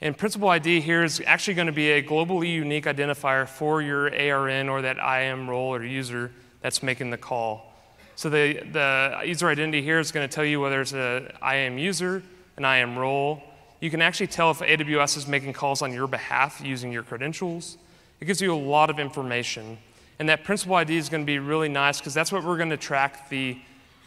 And 0.00 0.16
principal 0.16 0.48
ID 0.48 0.80
here 0.80 1.04
is 1.04 1.20
actually 1.26 1.52
going 1.52 1.66
to 1.66 1.72
be 1.74 1.90
a 1.90 2.02
globally 2.02 2.50
unique 2.50 2.86
identifier 2.86 3.46
for 3.46 3.82
your 3.82 4.06
ARN 4.06 4.70
or 4.70 4.80
that 4.80 4.96
IAM 4.96 5.50
role 5.50 5.74
or 5.74 5.84
user 5.84 6.32
that's 6.60 6.82
making 6.82 7.10
the 7.10 7.16
call. 7.16 7.74
So 8.16 8.28
the, 8.28 8.60
the 8.72 9.22
user 9.24 9.48
identity 9.48 9.82
here 9.82 9.98
is 9.98 10.12
going 10.12 10.28
to 10.28 10.34
tell 10.34 10.44
you 10.44 10.60
whether 10.60 10.80
it's 10.80 10.92
an 10.92 11.28
IAM 11.42 11.78
user, 11.78 12.22
an 12.56 12.64
IAM 12.64 12.98
role. 12.98 13.42
You 13.80 13.90
can 13.90 14.02
actually 14.02 14.26
tell 14.26 14.50
if 14.50 14.58
AWS 14.58 15.16
is 15.16 15.26
making 15.26 15.54
calls 15.54 15.80
on 15.80 15.92
your 15.92 16.06
behalf 16.06 16.60
using 16.62 16.92
your 16.92 17.02
credentials. 17.02 17.78
It 18.20 18.26
gives 18.26 18.40
you 18.42 18.52
a 18.52 18.56
lot 18.56 18.90
of 18.90 18.98
information. 18.98 19.78
And 20.18 20.28
that 20.28 20.44
principal 20.44 20.74
ID 20.74 20.98
is 20.98 21.08
going 21.08 21.22
to 21.22 21.26
be 21.26 21.38
really 21.38 21.70
nice 21.70 21.98
because 21.98 22.12
that's 22.12 22.30
what 22.30 22.44
we're 22.44 22.58
going 22.58 22.70
to 22.70 22.76
track 22.76 23.30
the 23.30 23.58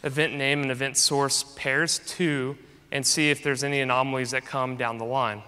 event 0.04 0.34
name 0.34 0.62
and 0.62 0.70
event 0.70 0.96
source 0.96 1.42
pairs 1.56 1.98
to 2.06 2.56
and 2.92 3.04
see 3.04 3.30
if 3.30 3.42
there's 3.42 3.64
any 3.64 3.80
anomalies 3.80 4.30
that 4.30 4.44
come 4.44 4.76
down 4.76 4.98
the 4.98 5.04
line. 5.04 5.42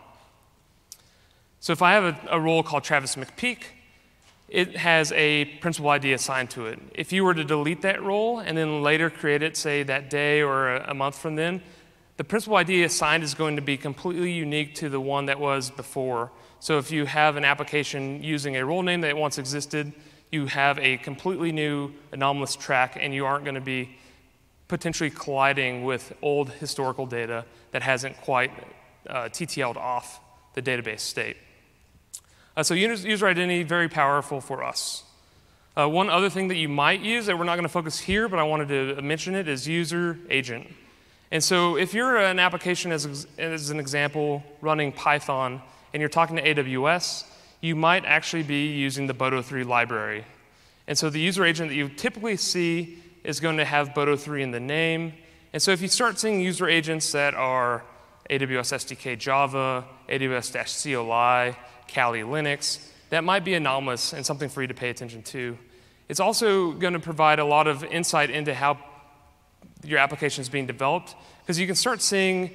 So 1.60 1.72
if 1.72 1.82
I 1.82 1.92
have 1.92 2.04
a, 2.04 2.18
a 2.32 2.40
role 2.40 2.64
called 2.64 2.82
Travis 2.82 3.14
McPeak, 3.14 3.58
it 4.48 4.76
has 4.76 5.12
a 5.12 5.46
principal 5.60 5.90
ID 5.90 6.12
assigned 6.12 6.50
to 6.50 6.66
it. 6.66 6.78
If 6.94 7.12
you 7.12 7.24
were 7.24 7.34
to 7.34 7.44
delete 7.44 7.82
that 7.82 8.02
role 8.02 8.38
and 8.38 8.56
then 8.56 8.82
later 8.82 9.10
create 9.10 9.42
it, 9.42 9.56
say 9.56 9.82
that 9.82 10.08
day 10.08 10.40
or 10.40 10.76
a, 10.76 10.94
month 10.94 11.18
from 11.18 11.34
then, 11.34 11.62
the 12.16 12.24
principal 12.24 12.56
ID 12.56 12.84
assigned 12.84 13.24
is 13.24 13.34
going 13.34 13.56
to 13.56 13.62
be 13.62 13.76
completely 13.76 14.32
unique 14.32 14.74
to 14.76 14.88
the 14.88 15.00
one 15.00 15.26
that 15.26 15.40
was 15.40 15.70
before. 15.70 16.30
So 16.60 16.78
if 16.78 16.90
you 16.90 17.06
have 17.06 17.36
an 17.36 17.44
application 17.44 18.22
using 18.22 18.56
a 18.56 18.64
role 18.64 18.82
name 18.82 19.00
that 19.00 19.16
once 19.16 19.38
existed, 19.38 19.92
you 20.30 20.46
have 20.46 20.78
a 20.78 20.96
completely 20.98 21.52
new 21.52 21.92
anomalous 22.12 22.56
track 22.56 22.96
and 23.00 23.12
you 23.12 23.26
aren't 23.26 23.44
going 23.44 23.56
to 23.56 23.60
be 23.60 23.96
potentially 24.68 25.10
colliding 25.10 25.84
with 25.84 26.12
old 26.22 26.50
historical 26.50 27.06
data 27.06 27.44
that 27.72 27.82
hasn't 27.82 28.16
quite 28.20 28.50
uh, 29.08 29.24
TTL'd 29.24 29.76
off 29.76 30.20
the 30.54 30.62
database 30.62 31.00
state. 31.00 31.36
Uh, 32.56 32.62
so 32.62 32.74
user 32.74 33.26
identity, 33.26 33.62
very 33.62 33.88
powerful 33.88 34.40
for 34.40 34.64
us. 34.64 35.04
Uh, 35.76 35.86
one 35.86 36.08
other 36.08 36.30
thing 36.30 36.48
that 36.48 36.56
you 36.56 36.70
might 36.70 37.00
use 37.00 37.26
that 37.26 37.38
we're 37.38 37.44
not 37.44 37.56
going 37.56 37.64
to 37.64 37.68
focus 37.68 37.98
here, 37.98 38.28
but 38.28 38.38
I 38.38 38.44
wanted 38.44 38.68
to 38.68 39.02
mention 39.02 39.34
it, 39.34 39.46
is 39.46 39.68
user 39.68 40.18
agent. 40.30 40.66
And 41.30 41.44
so 41.44 41.76
if 41.76 41.92
you're 41.92 42.16
an 42.16 42.38
application, 42.38 42.92
as, 42.92 43.26
as 43.36 43.68
an 43.68 43.78
example, 43.78 44.42
running 44.62 44.90
Python, 44.90 45.60
and 45.92 46.00
you're 46.00 46.08
talking 46.08 46.36
to 46.36 46.42
AWS, 46.42 47.24
you 47.60 47.76
might 47.76 48.04
actually 48.06 48.42
be 48.42 48.68
using 48.68 49.06
the 49.06 49.14
Boto3 49.14 49.66
library. 49.66 50.24
And 50.86 50.96
so 50.96 51.10
the 51.10 51.20
user 51.20 51.44
agent 51.44 51.68
that 51.68 51.74
you 51.74 51.88
typically 51.90 52.36
see 52.36 53.02
is 53.24 53.40
going 53.40 53.58
to 53.58 53.64
have 53.64 53.90
Boto3 53.90 54.40
in 54.40 54.50
the 54.50 54.60
name. 54.60 55.12
And 55.52 55.60
so 55.60 55.72
if 55.72 55.82
you 55.82 55.88
start 55.88 56.18
seeing 56.18 56.40
user 56.40 56.68
agents 56.68 57.12
that 57.12 57.34
are 57.34 57.84
AWS 58.30 58.72
SDK 58.72 59.18
Java, 59.18 59.84
AWS-CLI, 60.08 61.56
Kali 61.88 62.20
Linux, 62.20 62.88
that 63.10 63.24
might 63.24 63.44
be 63.44 63.54
anomalous 63.54 64.12
and 64.12 64.26
something 64.26 64.48
for 64.48 64.62
you 64.62 64.68
to 64.68 64.74
pay 64.74 64.90
attention 64.90 65.22
to. 65.22 65.56
It's 66.08 66.20
also 66.20 66.72
going 66.72 66.92
to 66.92 67.00
provide 67.00 67.38
a 67.38 67.44
lot 67.44 67.66
of 67.66 67.84
insight 67.84 68.30
into 68.30 68.54
how 68.54 68.78
your 69.84 69.98
application 69.98 70.42
is 70.42 70.48
being 70.48 70.66
developed, 70.66 71.14
because 71.42 71.58
you 71.58 71.66
can 71.66 71.76
start 71.76 72.02
seeing 72.02 72.50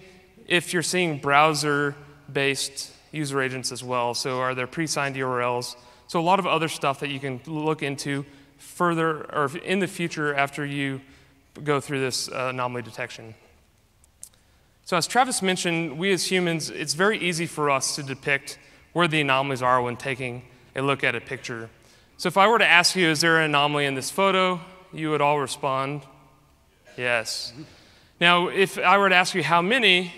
if 0.48 0.74
you're 0.74 0.84
seeing 0.84 1.18
browser 1.18 1.96
based 2.32 2.92
user 3.12 3.42
agents 3.42 3.72
as 3.72 3.84
well. 3.84 4.14
So, 4.14 4.40
are 4.40 4.56
there 4.56 4.68
pre 4.68 4.88
signed 4.88 5.16
URLs? 5.16 5.76
So, 6.08 6.20
a 6.20 6.24
lot 6.24 6.40
of 6.40 6.48
other 6.48 6.68
stuff 6.68 7.00
that 7.02 7.10
you 7.10 7.20
can 7.20 7.42
look 7.46 7.84
into 7.84 8.26
further 8.58 9.24
or 9.34 9.50
in 9.58 9.80
the 9.80 9.88
future 9.88 10.34
after 10.34 10.66
you 10.66 11.02
go 11.64 11.80
through 11.80 12.00
this 12.00 12.30
uh, 12.30 12.48
anomaly 12.50 12.84
detection. 12.84 13.36
So, 14.91 14.97
as 14.97 15.08
Travis 15.08 15.41
mentioned, 15.41 15.97
we 15.97 16.12
as 16.12 16.30
humans, 16.30 16.69
it's 16.69 16.95
very 16.95 17.17
easy 17.17 17.45
for 17.45 17.69
us 17.69 17.95
to 17.95 18.04
depict 18.04 18.60
where 18.91 19.08
the 19.08 19.21
anomalies 19.21 19.62
are 19.62 19.82
when 19.82 19.95
taking 19.95 20.41
a 20.75 20.82
look 20.82 21.01
at 21.01 21.15
a 21.15 21.21
picture. 21.21 21.69
So 22.17 22.27
if 22.27 22.36
I 22.36 22.45
were 22.49 22.60
to 22.60 22.67
ask 22.67 22.93
you, 22.97 23.08
is 23.08 23.21
there 23.21 23.38
an 23.38 23.45
anomaly 23.45 23.86
in 23.86 23.95
this 23.95 24.12
photo? 24.12 24.60
You 24.91 25.12
would 25.12 25.21
all 25.21 25.39
respond, 25.39 26.01
yes. 26.97 27.54
Now, 28.19 28.49
if 28.49 28.77
I 28.77 28.97
were 28.97 29.08
to 29.08 29.15
ask 29.15 29.34
you 29.34 29.43
how 29.43 29.62
many, 29.62 30.12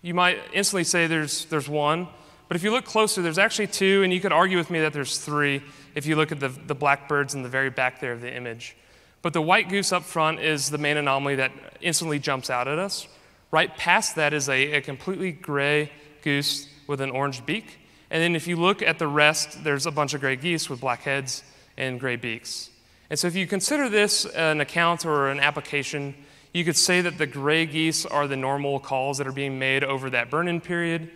you 0.00 0.14
might 0.14 0.38
instantly 0.54 0.84
say 0.84 1.06
there's, 1.06 1.44
there's 1.44 1.68
one. 1.68 2.08
But 2.48 2.56
if 2.56 2.62
you 2.62 2.70
look 2.70 2.86
closer, 2.86 3.20
there's 3.20 3.36
actually 3.36 3.66
two, 3.66 4.04
and 4.04 4.10
you 4.10 4.20
could 4.20 4.32
argue 4.32 4.56
with 4.56 4.70
me 4.70 4.80
that 4.80 4.94
there's 4.94 5.18
three 5.18 5.60
if 5.94 6.06
you 6.06 6.16
look 6.16 6.32
at 6.32 6.40
the, 6.40 6.48
the 6.48 6.74
blackbirds 6.74 7.34
in 7.34 7.42
the 7.42 7.50
very 7.50 7.68
back 7.68 8.00
there 8.00 8.12
of 8.12 8.22
the 8.22 8.34
image. 8.34 8.74
But 9.20 9.34
the 9.34 9.42
white 9.42 9.68
goose 9.68 9.92
up 9.92 10.04
front 10.04 10.40
is 10.40 10.70
the 10.70 10.78
main 10.78 10.96
anomaly 10.96 11.34
that 11.34 11.52
instantly 11.82 12.18
jumps 12.18 12.48
out 12.48 12.68
at 12.68 12.78
us. 12.78 13.06
Right 13.50 13.74
past 13.76 14.16
that 14.16 14.34
is 14.34 14.48
a, 14.48 14.74
a 14.74 14.80
completely 14.80 15.32
gray 15.32 15.90
goose 16.22 16.68
with 16.86 17.00
an 17.00 17.10
orange 17.10 17.46
beak. 17.46 17.78
And 18.10 18.22
then 18.22 18.36
if 18.36 18.46
you 18.46 18.56
look 18.56 18.82
at 18.82 18.98
the 18.98 19.06
rest, 19.06 19.64
there's 19.64 19.86
a 19.86 19.90
bunch 19.90 20.14
of 20.14 20.20
gray 20.20 20.36
geese 20.36 20.68
with 20.68 20.80
black 20.80 21.02
heads 21.02 21.42
and 21.76 21.98
gray 22.00 22.16
beaks. 22.16 22.70
And 23.10 23.18
so 23.18 23.26
if 23.26 23.34
you 23.34 23.46
consider 23.46 23.88
this 23.88 24.26
an 24.26 24.60
account 24.60 25.06
or 25.06 25.28
an 25.28 25.40
application, 25.40 26.14
you 26.52 26.64
could 26.64 26.76
say 26.76 27.00
that 27.00 27.18
the 27.18 27.26
gray 27.26 27.66
geese 27.66 28.04
are 28.04 28.26
the 28.26 28.36
normal 28.36 28.80
calls 28.80 29.18
that 29.18 29.26
are 29.26 29.32
being 29.32 29.58
made 29.58 29.84
over 29.84 30.10
that 30.10 30.30
burn 30.30 30.48
in 30.48 30.60
period. 30.60 31.10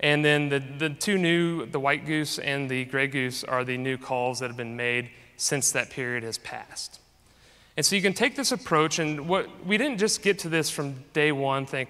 And 0.00 0.24
then 0.24 0.48
the, 0.48 0.58
the 0.58 0.90
two 0.90 1.18
new, 1.18 1.66
the 1.66 1.80
white 1.80 2.06
goose 2.06 2.38
and 2.38 2.68
the 2.68 2.84
gray 2.84 3.06
goose, 3.06 3.44
are 3.44 3.64
the 3.64 3.76
new 3.76 3.96
calls 3.96 4.40
that 4.40 4.48
have 4.48 4.56
been 4.56 4.76
made 4.76 5.10
since 5.36 5.72
that 5.72 5.90
period 5.90 6.22
has 6.22 6.38
passed. 6.38 7.00
And 7.76 7.84
so 7.84 7.96
you 7.96 8.02
can 8.02 8.12
take 8.12 8.36
this 8.36 8.52
approach, 8.52 8.98
and 8.98 9.28
what 9.28 9.48
we 9.66 9.76
didn't 9.76 9.98
just 9.98 10.22
get 10.22 10.38
to 10.40 10.48
this 10.48 10.70
from 10.70 11.04
day 11.12 11.32
one, 11.32 11.66
think, 11.66 11.88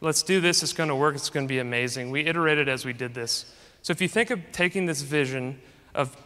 let's 0.00 0.22
do 0.22 0.40
this, 0.40 0.62
it's 0.62 0.72
going 0.72 0.88
to 0.88 0.94
work, 0.94 1.16
it's 1.16 1.30
going 1.30 1.46
to 1.46 1.52
be 1.52 1.58
amazing. 1.58 2.10
We 2.10 2.24
iterated 2.26 2.68
as 2.68 2.84
we 2.84 2.92
did 2.92 3.14
this. 3.14 3.52
So 3.82 3.90
if 3.90 4.00
you 4.00 4.08
think 4.08 4.30
of 4.30 4.40
taking 4.52 4.86
this 4.86 5.02
vision 5.02 5.60
of 5.94 6.16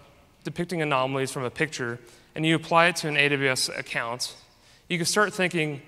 depicting 0.45 0.83
anomalies 0.83 1.31
from 1.31 1.45
a 1.45 1.51
picture 1.51 1.99
and 2.35 2.45
you 2.45 2.55
apply 2.55 2.87
it 2.87 2.97
to 2.97 3.09
an 3.09 3.15
AWS 3.17 3.77
account, 3.79 4.35
you 4.89 4.99
can 4.99 5.07
start 5.07 5.33
thinking, 5.33 5.83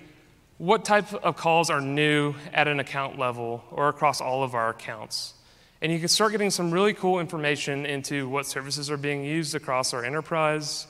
what 0.59 0.85
type 0.85 1.13
of 1.15 1.37
calls 1.37 1.71
are 1.71 1.81
new 1.81 2.35
at 2.53 2.69
an 2.69 2.81
account 2.81 3.19
level 3.19 3.65
or 3.71 3.89
across 3.89 4.21
all 4.21 4.43
of 4.43 4.55
our 4.55 4.71
accounts? 4.71 5.35
And 5.83 5.91
you 5.93 5.99
can 5.99 6.09
start 6.09 6.33
getting 6.33 6.51
some 6.51 6.71
really 6.71 6.93
cool 6.93 7.21
information 7.21 7.87
into 7.87 8.29
what 8.29 8.47
services 8.47 8.91
are 8.91 8.99
being 8.99 9.25
used 9.25 9.55
across 9.55 9.95
our 9.95 10.05
enterprise, 10.05 10.87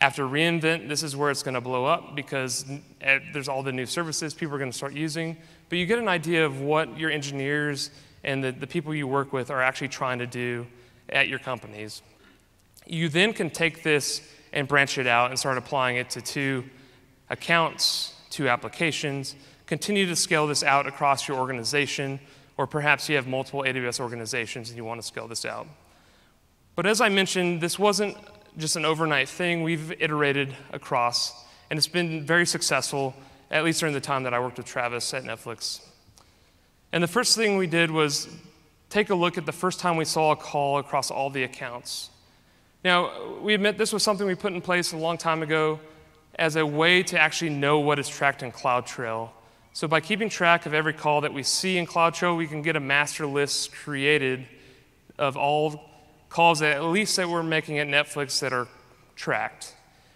after 0.00 0.24
reInvent, 0.24 0.88
this 0.88 1.02
is 1.02 1.16
where 1.16 1.30
it's 1.30 1.42
going 1.42 1.54
to 1.54 1.60
blow 1.60 1.86
up 1.86 2.14
because 2.14 2.66
eh, 3.00 3.18
there's 3.32 3.48
all 3.48 3.62
the 3.62 3.72
new 3.72 3.86
services 3.86 4.34
people 4.34 4.54
are 4.54 4.58
going 4.58 4.70
to 4.70 4.76
start 4.76 4.92
using. 4.92 5.36
But 5.68 5.78
you 5.78 5.86
get 5.86 5.98
an 5.98 6.08
idea 6.08 6.44
of 6.44 6.60
what 6.60 6.98
your 6.98 7.10
engineers 7.10 7.90
and 8.22 8.44
the, 8.44 8.52
the 8.52 8.66
people 8.66 8.94
you 8.94 9.06
work 9.06 9.32
with 9.32 9.50
are 9.50 9.62
actually 9.62 9.88
trying 9.88 10.18
to 10.18 10.26
do 10.26 10.66
at 11.08 11.28
your 11.28 11.38
companies. 11.38 12.02
You 12.86 13.08
then 13.08 13.32
can 13.32 13.50
take 13.50 13.82
this 13.82 14.22
and 14.52 14.68
branch 14.68 14.98
it 14.98 15.06
out 15.06 15.30
and 15.30 15.38
start 15.38 15.58
applying 15.58 15.96
it 15.96 16.10
to 16.10 16.20
two 16.20 16.64
accounts, 17.30 18.14
two 18.30 18.48
applications, 18.48 19.34
continue 19.66 20.06
to 20.06 20.16
scale 20.16 20.46
this 20.46 20.62
out 20.62 20.86
across 20.86 21.26
your 21.26 21.38
organization, 21.38 22.20
or 22.56 22.66
perhaps 22.66 23.08
you 23.08 23.16
have 23.16 23.26
multiple 23.26 23.62
AWS 23.62 24.00
organizations 24.00 24.68
and 24.68 24.76
you 24.76 24.84
want 24.84 25.00
to 25.00 25.06
scale 25.06 25.26
this 25.26 25.44
out. 25.44 25.66
But 26.74 26.86
as 26.86 27.00
I 27.00 27.08
mentioned, 27.08 27.60
this 27.60 27.78
wasn't 27.78 28.16
just 28.58 28.76
an 28.76 28.84
overnight 28.84 29.28
thing. 29.28 29.62
We've 29.62 29.92
iterated 30.00 30.54
across, 30.72 31.44
and 31.70 31.76
it's 31.76 31.86
been 31.86 32.24
very 32.24 32.46
successful, 32.46 33.14
at 33.50 33.64
least 33.64 33.80
during 33.80 33.94
the 33.94 34.00
time 34.00 34.22
that 34.22 34.32
I 34.32 34.40
worked 34.40 34.56
with 34.56 34.66
Travis 34.66 35.12
at 35.12 35.24
Netflix. 35.24 35.80
And 36.92 37.02
the 37.02 37.08
first 37.08 37.36
thing 37.36 37.58
we 37.58 37.66
did 37.66 37.90
was 37.90 38.28
take 38.88 39.10
a 39.10 39.14
look 39.14 39.36
at 39.36 39.44
the 39.44 39.52
first 39.52 39.80
time 39.80 39.96
we 39.96 40.06
saw 40.06 40.32
a 40.32 40.36
call 40.36 40.78
across 40.78 41.10
all 41.10 41.28
the 41.28 41.42
accounts. 41.42 42.10
Now, 42.82 43.38
we 43.42 43.52
admit 43.52 43.76
this 43.76 43.92
was 43.92 44.02
something 44.02 44.26
we 44.26 44.34
put 44.34 44.52
in 44.52 44.60
place 44.60 44.92
a 44.92 44.96
long 44.96 45.18
time 45.18 45.42
ago 45.42 45.80
as 46.38 46.56
a 46.56 46.64
way 46.64 47.02
to 47.02 47.18
actually 47.18 47.50
know 47.50 47.80
what 47.80 47.98
is 47.98 48.08
tracked 48.08 48.42
in 48.42 48.52
CloudTrail. 48.52 49.30
So, 49.72 49.86
by 49.86 50.00
keeping 50.00 50.30
track 50.30 50.64
of 50.64 50.72
every 50.72 50.94
call 50.94 51.20
that 51.22 51.34
we 51.34 51.42
see 51.42 51.76
in 51.76 51.86
CloudTrail, 51.86 52.36
we 52.36 52.46
can 52.46 52.62
get 52.62 52.76
a 52.76 52.80
master 52.80 53.26
list 53.26 53.72
created 53.74 54.46
of 55.18 55.36
all 55.36 55.90
calls 56.28 56.60
that 56.60 56.76
at 56.76 56.84
least 56.84 57.16
that 57.16 57.28
we're 57.28 57.42
making 57.42 57.78
at 57.78 57.86
Netflix 57.86 58.40
that 58.40 58.52
are 58.52 58.68
tracked. 59.14 59.74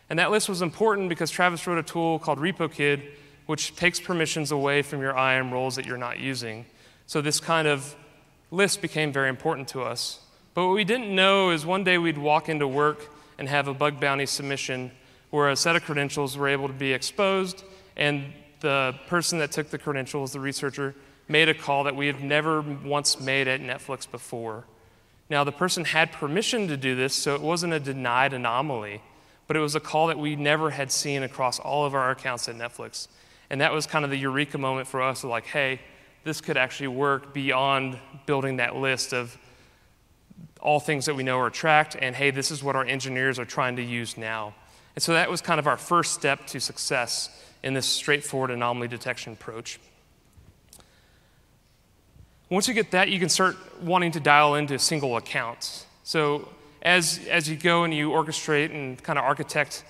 And 0.08 0.18
that 0.18 0.30
list 0.30 0.48
was 0.48 0.62
important 0.62 1.08
because 1.08 1.30
Travis 1.30 1.66
wrote 1.66 1.78
a 1.78 1.82
tool 1.82 2.18
called 2.18 2.38
RepoKid, 2.38 3.02
which 3.46 3.76
takes 3.76 4.00
permissions 4.00 4.50
away 4.52 4.82
from 4.82 5.00
your 5.00 5.16
IAM 5.16 5.52
roles 5.52 5.76
that 5.76 5.86
you're 5.86 5.96
not 5.96 6.18
using. 6.18 6.66
So 7.06 7.20
this 7.20 7.40
kind 7.40 7.68
of 7.68 7.94
list 8.50 8.82
became 8.82 9.12
very 9.12 9.28
important 9.28 9.68
to 9.68 9.82
us. 9.82 10.20
But 10.54 10.66
what 10.66 10.74
we 10.74 10.84
didn't 10.84 11.14
know 11.14 11.50
is 11.50 11.64
one 11.64 11.84
day 11.84 11.98
we'd 11.98 12.18
walk 12.18 12.48
into 12.48 12.66
work 12.66 13.08
and 13.38 13.48
have 13.48 13.68
a 13.68 13.74
bug 13.74 14.00
bounty 14.00 14.26
submission 14.26 14.90
where 15.30 15.48
a 15.48 15.56
set 15.56 15.76
of 15.76 15.84
credentials 15.84 16.36
were 16.36 16.48
able 16.48 16.66
to 16.66 16.74
be 16.74 16.92
exposed, 16.92 17.62
and 17.96 18.32
the 18.60 18.94
person 19.06 19.38
that 19.38 19.52
took 19.52 19.70
the 19.70 19.78
credentials, 19.78 20.32
the 20.32 20.40
researcher, 20.40 20.94
made 21.28 21.48
a 21.48 21.54
call 21.54 21.84
that 21.84 21.94
we 21.94 22.08
had 22.08 22.20
never 22.20 22.60
once 22.60 23.20
made 23.20 23.46
at 23.46 23.60
Netflix 23.60 24.10
before. 24.10 24.64
Now, 25.30 25.44
the 25.44 25.52
person 25.52 25.84
had 25.84 26.10
permission 26.10 26.66
to 26.68 26.76
do 26.76 26.96
this, 26.96 27.14
so 27.14 27.36
it 27.36 27.40
wasn't 27.40 27.72
a 27.72 27.80
denied 27.80 28.32
anomaly, 28.32 29.00
but 29.46 29.56
it 29.56 29.60
was 29.60 29.76
a 29.76 29.80
call 29.80 30.08
that 30.08 30.18
we 30.18 30.34
never 30.34 30.70
had 30.70 30.90
seen 30.90 31.22
across 31.22 31.60
all 31.60 31.86
of 31.86 31.94
our 31.94 32.10
accounts 32.10 32.48
at 32.48 32.56
Netflix. 32.56 33.06
And 33.48 33.60
that 33.60 33.72
was 33.72 33.86
kind 33.86 34.04
of 34.04 34.10
the 34.10 34.18
eureka 34.18 34.58
moment 34.58 34.88
for 34.88 35.00
us 35.00 35.22
of 35.22 35.30
like, 35.30 35.46
hey, 35.46 35.80
this 36.24 36.40
could 36.40 36.56
actually 36.56 36.88
work 36.88 37.32
beyond 37.32 37.96
building 38.26 38.56
that 38.56 38.74
list 38.74 39.14
of 39.14 39.38
all 40.60 40.80
things 40.80 41.06
that 41.06 41.14
we 41.14 41.22
know 41.22 41.38
are 41.38 41.48
tracked, 41.48 41.96
and 41.98 42.14
hey, 42.14 42.30
this 42.30 42.50
is 42.50 42.62
what 42.62 42.76
our 42.76 42.84
engineers 42.84 43.38
are 43.38 43.44
trying 43.44 43.76
to 43.76 43.82
use 43.82 44.18
now. 44.18 44.52
And 44.96 45.02
so 45.02 45.12
that 45.12 45.30
was 45.30 45.40
kind 45.40 45.60
of 45.60 45.66
our 45.66 45.76
first 45.76 46.12
step 46.12 46.46
to 46.48 46.60
success 46.60 47.30
in 47.62 47.72
this 47.72 47.86
straightforward 47.86 48.50
anomaly 48.50 48.88
detection 48.88 49.32
approach. 49.34 49.78
Once 52.50 52.66
you 52.66 52.74
get 52.74 52.90
that, 52.90 53.08
you 53.08 53.20
can 53.20 53.28
start 53.28 53.56
wanting 53.80 54.10
to 54.10 54.18
dial 54.18 54.56
into 54.56 54.76
single 54.76 55.16
accounts. 55.16 55.86
So 56.02 56.48
as, 56.82 57.20
as 57.28 57.48
you 57.48 57.56
go 57.56 57.84
and 57.84 57.94
you 57.94 58.10
orchestrate 58.10 58.74
and 58.74 59.00
kind 59.00 59.20
of 59.20 59.24
architect 59.24 59.84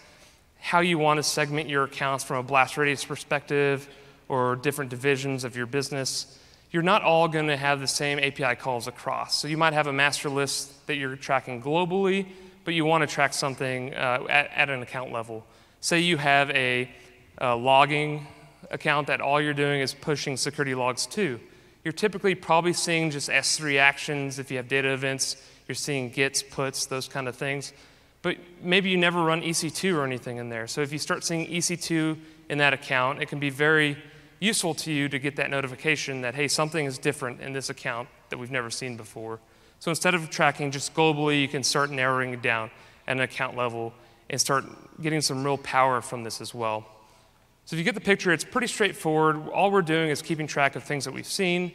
how 0.59 0.81
you 0.81 0.99
want 0.99 1.17
to 1.17 1.23
segment 1.23 1.71
your 1.71 1.85
accounts 1.85 2.23
from 2.23 2.37
a 2.37 2.43
blast 2.43 2.77
radius 2.77 3.03
perspective 3.03 3.89
or 4.29 4.57
different 4.57 4.91
divisions 4.91 5.43
of 5.43 5.57
your 5.57 5.65
business, 5.65 6.39
you're 6.71 6.83
not 6.83 7.01
all 7.01 7.29
going 7.29 7.47
to 7.47 7.57
have 7.57 7.81
the 7.81 7.87
same 7.87 8.19
API 8.19 8.57
calls 8.57 8.87
across. 8.87 9.37
So 9.37 9.49
you 9.49 9.57
might 9.57 9.73
have 9.73 9.87
a 9.87 9.93
master 9.93 10.29
list 10.29 10.87
that 10.87 10.97
you're 10.97 11.17
tracking 11.17 11.63
globally, 11.63 12.27
but 12.67 12.75
you 12.75 12.85
want 12.85 13.01
to 13.01 13.07
track 13.07 13.33
something 13.33 13.95
uh, 13.95 14.27
at, 14.29 14.51
at, 14.55 14.69
an 14.69 14.83
account 14.83 15.13
level. 15.13 15.47
Say 15.81 16.01
you 16.01 16.19
have 16.19 16.51
a, 16.51 16.91
a 17.39 17.57
logging 17.57 18.27
account 18.71 19.07
that 19.07 19.23
all 19.23 19.41
you're 19.41 19.55
doing 19.55 19.81
is 19.81 19.95
pushing 19.95 20.37
security 20.37 20.75
logs 20.75 21.07
to 21.07 21.41
you're 21.85 21.93
typically 21.93 22.35
probably 22.35 22.73
seeing 22.73 23.11
just 23.11 23.29
S3 23.29 23.79
actions. 23.79 24.39
If 24.39 24.51
you 24.51 24.57
have 24.59 24.69
data 24.69 24.93
events, 24.93 25.37
you're 25.67 25.75
seeing 25.75 26.11
gets, 26.11 26.43
puts, 26.43 26.87
those 26.87 27.09
kind 27.09 27.29
of 27.29 27.37
things. 27.37 27.73
But 28.23 28.37
maybe 28.63 28.91
you 28.91 28.99
never 28.99 29.23
run 29.23 29.41
EC2 29.41 29.95
or 29.95 30.05
anything 30.05 30.37
in 30.37 30.51
there. 30.51 30.67
So 30.67 30.83
if 30.83 30.93
you 30.93 30.99
start 30.99 31.25
seeing 31.25 31.47
EC2 31.47 32.19
in 32.51 32.59
that 32.59 32.75
account, 32.75 33.23
it 33.23 33.29
can 33.29 33.39
be 33.39 33.51
very 33.51 33.97
useful 34.41 34.75
to 34.75 34.93
you 34.93 35.09
to 35.09 35.19
get 35.19 35.37
that 35.37 35.51
notification 35.51 36.21
that, 36.23 36.35
hey, 36.35 36.49
something 36.49 36.85
is 36.85 36.99
different 36.99 37.41
in 37.41 37.53
this 37.53 37.71
account 37.71 38.09
that 38.29 38.39
we've 38.39 38.51
never 38.51 38.71
seen 38.71 38.97
before. 38.97 39.39
So 39.79 39.91
instead 39.91 40.15
of 40.15 40.29
tracking 40.29 40.71
just 40.71 40.95
globally, 40.95 41.41
you 41.41 41.49
can 41.49 41.63
start 41.63 41.91
narrowing 41.91 42.35
it 42.35 42.43
down 42.43 42.71
at 43.07 43.17
an 43.17 43.23
account 43.23 43.57
level 43.57 43.95
and 44.29 44.41
start 44.41 44.65
getting 45.01 45.21
some 45.21 45.43
real 45.45 45.59
power 45.59 46.01
from 46.01 46.25
this 46.25 46.41
as 46.41 46.55
well. 46.55 46.87
So 47.71 47.77
if 47.77 47.79
you 47.79 47.85
get 47.85 47.95
the 47.95 48.01
picture, 48.01 48.33
it's 48.33 48.43
pretty 48.43 48.67
straightforward. 48.67 49.49
All 49.51 49.71
we're 49.71 49.81
doing 49.81 50.11
is 50.11 50.23
keeping 50.23 50.49
track 50.49 50.75
of 50.75 50.83
things 50.83 51.05
that 51.05 51.15
we've 51.15 51.25
seen, 51.25 51.71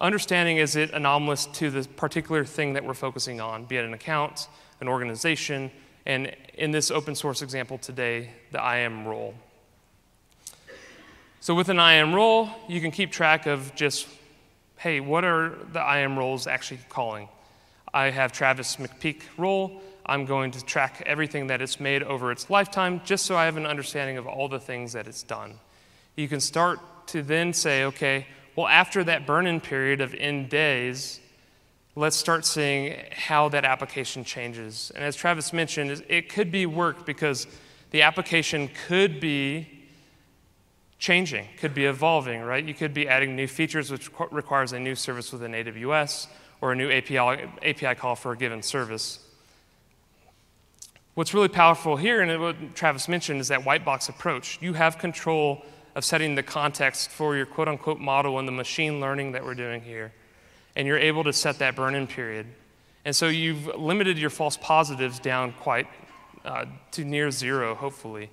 understanding 0.00 0.56
is 0.56 0.76
it 0.76 0.92
anomalous 0.92 1.44
to 1.44 1.70
the 1.70 1.86
particular 1.86 2.42
thing 2.42 2.72
that 2.72 2.82
we're 2.82 2.94
focusing 2.94 3.38
on, 3.38 3.66
be 3.66 3.76
it 3.76 3.84
an 3.84 3.92
account, 3.92 4.48
an 4.80 4.88
organization, 4.88 5.70
and 6.06 6.34
in 6.54 6.70
this 6.70 6.90
open 6.90 7.14
source 7.14 7.42
example 7.42 7.76
today, 7.76 8.30
the 8.50 8.58
IAM 8.58 9.06
role. 9.06 9.34
So 11.40 11.54
with 11.54 11.68
an 11.68 11.80
IAM 11.80 12.14
role, 12.14 12.48
you 12.66 12.80
can 12.80 12.90
keep 12.90 13.12
track 13.12 13.44
of 13.44 13.74
just, 13.74 14.08
hey, 14.78 15.00
what 15.00 15.22
are 15.22 15.52
the 15.70 15.80
IAM 15.80 16.18
roles 16.18 16.46
actually 16.46 16.80
calling? 16.88 17.28
I 17.92 18.08
have 18.08 18.32
Travis 18.32 18.76
McPeak 18.76 19.20
role. 19.36 19.82
I'm 20.06 20.24
going 20.24 20.52
to 20.52 20.64
track 20.64 21.02
everything 21.04 21.48
that 21.48 21.60
it's 21.60 21.80
made 21.80 22.02
over 22.04 22.30
its 22.30 22.48
lifetime 22.48 23.00
just 23.04 23.26
so 23.26 23.36
I 23.36 23.44
have 23.44 23.56
an 23.56 23.66
understanding 23.66 24.16
of 24.18 24.26
all 24.26 24.48
the 24.48 24.60
things 24.60 24.92
that 24.92 25.08
it's 25.08 25.24
done. 25.24 25.58
You 26.14 26.28
can 26.28 26.40
start 26.40 26.78
to 27.08 27.22
then 27.22 27.52
say, 27.52 27.84
okay, 27.84 28.26
well, 28.54 28.68
after 28.68 29.04
that 29.04 29.26
burn 29.26 29.46
in 29.46 29.60
period 29.60 30.00
of 30.00 30.14
n 30.14 30.48
days, 30.48 31.20
let's 31.96 32.16
start 32.16 32.44
seeing 32.46 32.96
how 33.10 33.48
that 33.48 33.64
application 33.64 34.24
changes. 34.24 34.92
And 34.94 35.04
as 35.04 35.16
Travis 35.16 35.52
mentioned, 35.52 36.04
it 36.08 36.28
could 36.28 36.52
be 36.52 36.66
work 36.66 37.04
because 37.04 37.46
the 37.90 38.02
application 38.02 38.70
could 38.86 39.18
be 39.20 39.68
changing, 40.98 41.46
could 41.58 41.74
be 41.74 41.84
evolving, 41.84 42.42
right? 42.42 42.64
You 42.64 42.74
could 42.74 42.94
be 42.94 43.08
adding 43.08 43.36
new 43.36 43.46
features, 43.46 43.90
which 43.90 44.10
requires 44.30 44.72
a 44.72 44.80
new 44.80 44.94
service 44.94 45.32
within 45.32 45.52
AWS, 45.52 46.28
or 46.60 46.72
a 46.72 46.76
new 46.76 46.90
API, 46.90 47.48
API 47.62 47.94
call 47.94 48.16
for 48.16 48.32
a 48.32 48.36
given 48.36 48.62
service. 48.62 49.18
What's 51.16 51.32
really 51.32 51.48
powerful 51.48 51.96
here, 51.96 52.20
and 52.20 52.42
what 52.42 52.74
Travis 52.74 53.08
mentioned, 53.08 53.40
is 53.40 53.48
that 53.48 53.64
white 53.64 53.86
box 53.86 54.10
approach. 54.10 54.58
You 54.60 54.74
have 54.74 54.98
control 54.98 55.64
of 55.94 56.04
setting 56.04 56.34
the 56.34 56.42
context 56.42 57.08
for 57.08 57.34
your 57.34 57.46
quote 57.46 57.68
unquote 57.68 57.98
model 57.98 58.38
and 58.38 58.46
the 58.46 58.52
machine 58.52 59.00
learning 59.00 59.32
that 59.32 59.42
we're 59.42 59.54
doing 59.54 59.80
here. 59.80 60.12
And 60.76 60.86
you're 60.86 60.98
able 60.98 61.24
to 61.24 61.32
set 61.32 61.58
that 61.60 61.74
burn 61.74 61.94
in 61.94 62.06
period. 62.06 62.44
And 63.06 63.16
so 63.16 63.28
you've 63.28 63.66
limited 63.78 64.18
your 64.18 64.28
false 64.28 64.58
positives 64.58 65.18
down 65.18 65.54
quite 65.54 65.86
uh, 66.44 66.66
to 66.90 67.02
near 67.02 67.30
zero, 67.30 67.74
hopefully. 67.74 68.28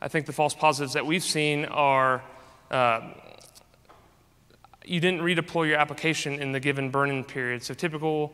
I 0.00 0.06
think 0.06 0.26
the 0.26 0.32
false 0.32 0.54
positives 0.54 0.92
that 0.92 1.04
we've 1.04 1.24
seen 1.24 1.64
are 1.64 2.22
uh, 2.70 3.00
you 4.84 5.00
didn't 5.00 5.22
redeploy 5.22 5.66
your 5.66 5.78
application 5.78 6.34
in 6.34 6.52
the 6.52 6.60
given 6.60 6.88
burn-in 6.88 7.24
period. 7.24 7.64
So 7.64 7.74
typical 7.74 8.32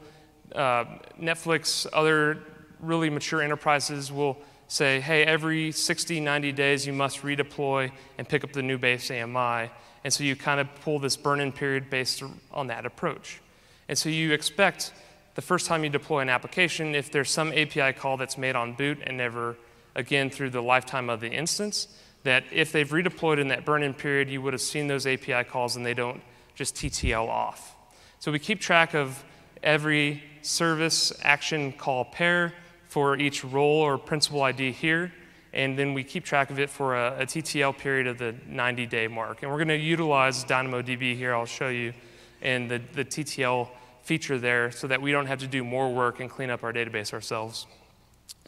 uh, 0.55 0.85
Netflix, 1.19 1.87
other 1.95 2.43
really 2.83 3.09
mature 3.09 3.41
enterprises 3.41 4.13
will 4.13 4.37
say, 4.69 5.01
hey, 5.01 5.25
every 5.25 5.71
60, 5.73 6.21
90 6.21 6.53
days 6.53 6.87
you 6.87 6.93
must 6.93 7.23
redeploy 7.23 7.91
and 8.19 8.29
pick 8.29 8.45
up 8.45 8.53
the 8.53 8.63
new 8.63 8.79
base 8.79 9.11
AMI. 9.11 9.71
And 10.05 10.13
so 10.13 10.25
you 10.25 10.35
kind 10.35 10.61
of 10.61 10.69
pull 10.83 10.99
this 10.99 11.17
burn-in 11.17 11.53
period 11.53 11.89
based 11.89 12.23
on 12.51 12.67
that 12.67 12.85
approach. 12.85 13.41
And 13.89 13.97
so 13.97 14.09
you 14.09 14.33
expect 14.33 14.93
the 15.35 15.43
first 15.43 15.67
time 15.67 15.85
you 15.85 15.91
deploy 15.91 16.21
an 16.21 16.29
application, 16.29 16.95
if 16.95 17.11
there's 17.11 17.31
some 17.31 17.53
API 17.53 17.93
call 17.93 18.17
that's 18.17 18.37
made 18.37 18.57
on 18.57 18.75
boot 18.75 18.99
and 19.05 19.17
never 19.17 19.57
again 19.95 20.31
through 20.31 20.51
the 20.51 20.63
lifetime 20.63 21.09
of 21.09 21.21
the 21.21 21.31
instance, 21.31 21.89
that 22.25 22.45
if 22.53 22.73
they've 22.73 22.89
redeployed 22.89 23.39
in 23.39 23.49
that 23.49 23.65
burn-in 23.65 23.95
period, 23.95 24.29
you 24.29 24.43
would 24.43 24.53
have 24.53 24.63
seen 24.63 24.87
those 24.87 25.07
API 25.07 25.45
calls 25.45 25.77
and 25.77 25.85
they 25.85 25.95
don't 25.95 26.21
just 26.55 26.75
TTL 26.77 27.29
off. 27.29 27.77
So 28.21 28.31
we 28.31 28.39
keep 28.39 28.61
track 28.61 28.95
of 28.95 29.23
every 29.63 30.23
service 30.43 31.13
action 31.23 31.73
call 31.73 32.05
pair 32.05 32.53
for 32.93 33.17
each 33.17 33.43
role 33.43 33.81
or 33.81 33.97
principal 33.97 34.43
ID 34.43 34.71
here, 34.71 35.11
and 35.55 35.79
then 35.79 35.95
we 35.95 36.05
keep 36.05 36.27
track 36.27 36.51
of 36.51 36.61
it 36.61 36.69
for 36.69 36.95
a, 36.95 37.21
a 37.21 37.23
TTL 37.25 37.79
period 37.79 38.07
of 38.07 38.19
the 38.19 38.35
90 38.47 38.85
day 38.85 39.09
mark. 39.09 39.43
And 39.43 39.51
we're 39.51 39.57
going 39.57 39.69
to 39.69 39.79
utilize 39.79 40.45
DynamoDB 40.45 41.17
here, 41.17 41.35
I'll 41.35 41.47
show 41.47 41.71
you, 41.71 41.95
and 42.43 42.71
the, 42.71 42.83
the 42.93 43.03
TTL 43.03 43.71
feature 44.03 44.39
there 44.39 44.71
so 44.71 44.87
that 44.89 45.01
we 45.01 45.11
don't 45.11 45.25
have 45.25 45.39
to 45.39 45.47
do 45.47 45.65
more 45.65 45.91
work 45.91 46.21
and 46.21 46.29
clean 46.29 46.51
up 46.51 46.63
our 46.63 46.71
database 46.71 47.15
ourselves. 47.15 47.67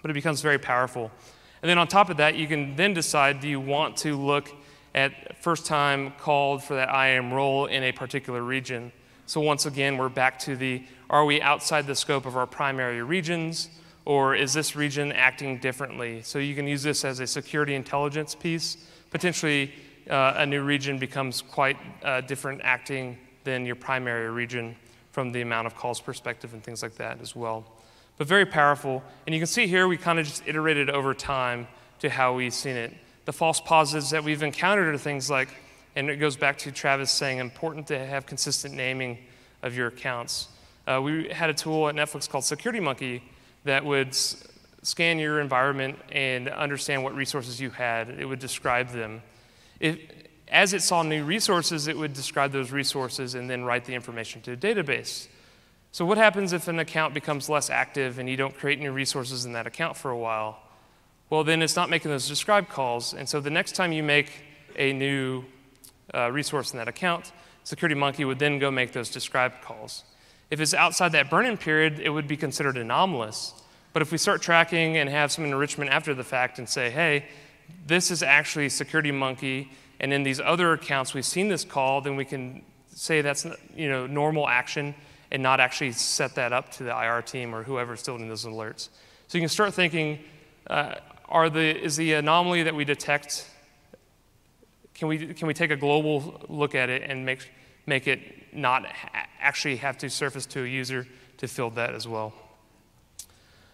But 0.02 0.10
it 0.10 0.14
becomes 0.14 0.42
very 0.42 0.58
powerful. 0.58 1.10
And 1.62 1.70
then 1.70 1.78
on 1.78 1.88
top 1.88 2.10
of 2.10 2.18
that, 2.18 2.34
you 2.34 2.46
can 2.46 2.76
then 2.76 2.92
decide 2.92 3.40
do 3.40 3.48
you 3.48 3.60
want 3.60 3.96
to 3.98 4.14
look 4.14 4.50
at 4.94 5.42
first 5.42 5.64
time 5.64 6.12
called 6.18 6.62
for 6.62 6.74
that 6.74 6.90
IAM 6.90 7.32
role 7.32 7.64
in 7.64 7.82
a 7.82 7.92
particular 7.92 8.42
region. 8.42 8.92
So 9.24 9.40
once 9.40 9.64
again, 9.64 9.96
we're 9.96 10.10
back 10.10 10.38
to 10.40 10.54
the 10.54 10.84
are 11.08 11.24
we 11.24 11.40
outside 11.40 11.86
the 11.86 11.94
scope 11.94 12.26
of 12.26 12.36
our 12.36 12.46
primary 12.46 13.02
regions, 13.02 13.70
or 14.04 14.34
is 14.34 14.52
this 14.52 14.76
region 14.76 15.12
acting 15.12 15.58
differently? 15.58 16.22
So 16.22 16.38
you 16.38 16.54
can 16.54 16.66
use 16.66 16.82
this 16.82 17.04
as 17.04 17.20
a 17.20 17.26
security 17.26 17.74
intelligence 17.74 18.34
piece. 18.34 18.76
Potentially, 19.10 19.72
uh, 20.10 20.34
a 20.36 20.46
new 20.46 20.62
region 20.62 20.98
becomes 20.98 21.40
quite 21.42 21.76
uh, 22.02 22.20
different 22.20 22.60
acting 22.62 23.18
than 23.44 23.64
your 23.64 23.76
primary 23.76 24.30
region 24.30 24.76
from 25.12 25.32
the 25.32 25.40
amount 25.40 25.66
of 25.66 25.74
calls 25.74 26.00
perspective 26.00 26.52
and 26.52 26.62
things 26.62 26.82
like 26.82 26.96
that 26.96 27.20
as 27.20 27.34
well. 27.34 27.64
But 28.18 28.26
very 28.26 28.46
powerful. 28.46 29.02
And 29.26 29.34
you 29.34 29.40
can 29.40 29.46
see 29.46 29.66
here 29.66 29.88
we 29.88 29.96
kind 29.96 30.18
of 30.18 30.26
just 30.26 30.46
iterated 30.46 30.90
over 30.90 31.14
time 31.14 31.66
to 32.00 32.10
how 32.10 32.34
we've 32.34 32.52
seen 32.52 32.76
it 32.76 32.92
the 33.24 33.32
false 33.32 33.60
positives 33.60 34.10
that 34.10 34.22
we've 34.22 34.42
encountered 34.42 34.94
are 34.94 34.98
things 34.98 35.30
like, 35.30 35.48
and 35.96 36.10
it 36.10 36.16
goes 36.16 36.36
back 36.36 36.58
to 36.58 36.70
Travis 36.70 37.10
saying, 37.10 37.38
important 37.38 37.86
to 37.88 37.98
have 37.98 38.26
consistent 38.26 38.74
naming 38.74 39.18
of 39.62 39.74
your 39.74 39.88
accounts. 39.88 40.48
Uh, 40.86 41.00
we 41.02 41.28
had 41.28 41.48
a 41.48 41.54
tool 41.54 41.88
at 41.88 41.94
Netflix 41.94 42.28
called 42.28 42.44
Security 42.44 42.80
Monkey 42.80 43.22
that 43.64 43.84
would 43.84 44.14
scan 44.14 45.18
your 45.18 45.40
environment 45.40 45.98
and 46.12 46.48
understand 46.48 47.02
what 47.02 47.14
resources 47.14 47.60
you 47.60 47.70
had. 47.70 48.10
It 48.10 48.26
would 48.26 48.38
describe 48.38 48.90
them. 48.90 49.22
It, 49.80 50.30
as 50.48 50.72
it 50.72 50.82
saw 50.82 51.02
new 51.02 51.24
resources, 51.24 51.88
it 51.88 51.96
would 51.96 52.12
describe 52.12 52.52
those 52.52 52.70
resources 52.70 53.34
and 53.34 53.48
then 53.48 53.64
write 53.64 53.86
the 53.86 53.94
information 53.94 54.42
to 54.42 54.52
a 54.52 54.56
database. 54.56 55.28
So, 55.90 56.04
what 56.04 56.18
happens 56.18 56.52
if 56.52 56.68
an 56.68 56.78
account 56.78 57.14
becomes 57.14 57.48
less 57.48 57.70
active 57.70 58.18
and 58.18 58.28
you 58.28 58.36
don't 58.36 58.56
create 58.56 58.78
new 58.78 58.92
resources 58.92 59.44
in 59.44 59.52
that 59.52 59.66
account 59.66 59.96
for 59.96 60.10
a 60.10 60.18
while? 60.18 60.60
well, 61.30 61.42
then 61.42 61.62
it's 61.62 61.76
not 61.76 61.90
making 61.90 62.10
those 62.10 62.28
describe 62.28 62.68
calls. 62.68 63.14
And 63.14 63.28
so 63.28 63.40
the 63.40 63.50
next 63.50 63.74
time 63.74 63.92
you 63.92 64.02
make 64.02 64.30
a 64.76 64.92
new 64.92 65.44
uh, 66.14 66.30
resource 66.30 66.72
in 66.72 66.78
that 66.78 66.88
account, 66.88 67.32
Security 67.64 67.94
Monkey 67.94 68.24
would 68.24 68.38
then 68.38 68.58
go 68.58 68.70
make 68.70 68.92
those 68.92 69.08
describe 69.10 69.60
calls. 69.62 70.04
If 70.54 70.60
it's 70.60 70.72
outside 70.72 71.10
that 71.12 71.30
burn-in 71.30 71.56
period, 71.56 71.98
it 71.98 72.10
would 72.10 72.28
be 72.28 72.36
considered 72.36 72.76
anomalous. 72.76 73.54
But 73.92 74.02
if 74.02 74.12
we 74.12 74.18
start 74.18 74.40
tracking 74.40 74.98
and 74.98 75.10
have 75.10 75.32
some 75.32 75.44
enrichment 75.44 75.90
after 75.90 76.14
the 76.14 76.22
fact 76.22 76.60
and 76.60 76.68
say, 76.68 76.90
hey, 76.90 77.24
this 77.88 78.12
is 78.12 78.22
actually 78.22 78.68
Security 78.68 79.10
Monkey, 79.10 79.72
and 79.98 80.12
in 80.12 80.22
these 80.22 80.38
other 80.38 80.72
accounts 80.72 81.12
we've 81.12 81.24
seen 81.24 81.48
this 81.48 81.64
call, 81.64 82.02
then 82.02 82.14
we 82.14 82.24
can 82.24 82.62
say 82.92 83.20
that's 83.20 83.44
you 83.74 83.88
know 83.88 84.06
normal 84.06 84.46
action 84.46 84.94
and 85.32 85.42
not 85.42 85.58
actually 85.58 85.90
set 85.90 86.36
that 86.36 86.52
up 86.52 86.70
to 86.74 86.84
the 86.84 86.96
IR 86.96 87.20
team 87.20 87.52
or 87.52 87.64
whoever's 87.64 87.98
still 87.98 88.14
in 88.14 88.28
those 88.28 88.44
alerts. 88.44 88.90
So 89.26 89.36
you 89.36 89.42
can 89.42 89.48
start 89.48 89.74
thinking, 89.74 90.20
uh, 90.68 90.94
are 91.28 91.50
the, 91.50 91.82
is 91.82 91.96
the 91.96 92.12
anomaly 92.12 92.62
that 92.62 92.76
we 92.76 92.84
detect, 92.84 93.50
can 94.94 95.08
we, 95.08 95.34
can 95.34 95.48
we 95.48 95.54
take 95.54 95.72
a 95.72 95.76
global 95.76 96.46
look 96.48 96.76
at 96.76 96.90
it 96.90 97.02
and 97.02 97.26
make, 97.26 97.50
make 97.86 98.06
it 98.06 98.54
not 98.54 98.86
actually 99.40 99.76
have 99.76 99.98
to 99.98 100.10
surface 100.10 100.46
to 100.46 100.64
a 100.64 100.66
user 100.66 101.06
to 101.38 101.48
fill 101.48 101.70
that 101.70 101.94
as 101.94 102.06
well? 102.06 102.32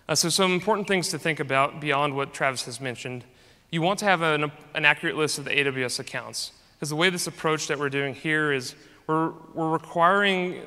Uh, 0.09 0.15
so, 0.15 0.29
some 0.29 0.53
important 0.53 0.89
things 0.89 1.09
to 1.09 1.19
think 1.19 1.39
about 1.39 1.81
beyond 1.81 2.15
what 2.15 2.33
Travis 2.33 2.65
has 2.65 2.81
mentioned. 2.81 3.25
You 3.71 3.83
want 3.83 4.01
to 4.01 4.05
have 4.07 4.23
an, 4.23 4.51
an 4.75 4.85
accurate 4.85 5.17
list 5.17 5.39
of 5.39 5.45
the 5.45 5.51
AWS 5.51 6.01
accounts. 6.01 6.53
Because 6.75 6.89
the 6.89 6.97
way 6.97 7.11
this 7.11 7.27
approach 7.27 7.69
that 7.69 7.79
we're 7.79 7.91
doing 7.91 8.15
here 8.15 8.53
is 8.53 8.75
we're, 9.07 9.33
we're 9.55 9.69
requiring 9.69 10.63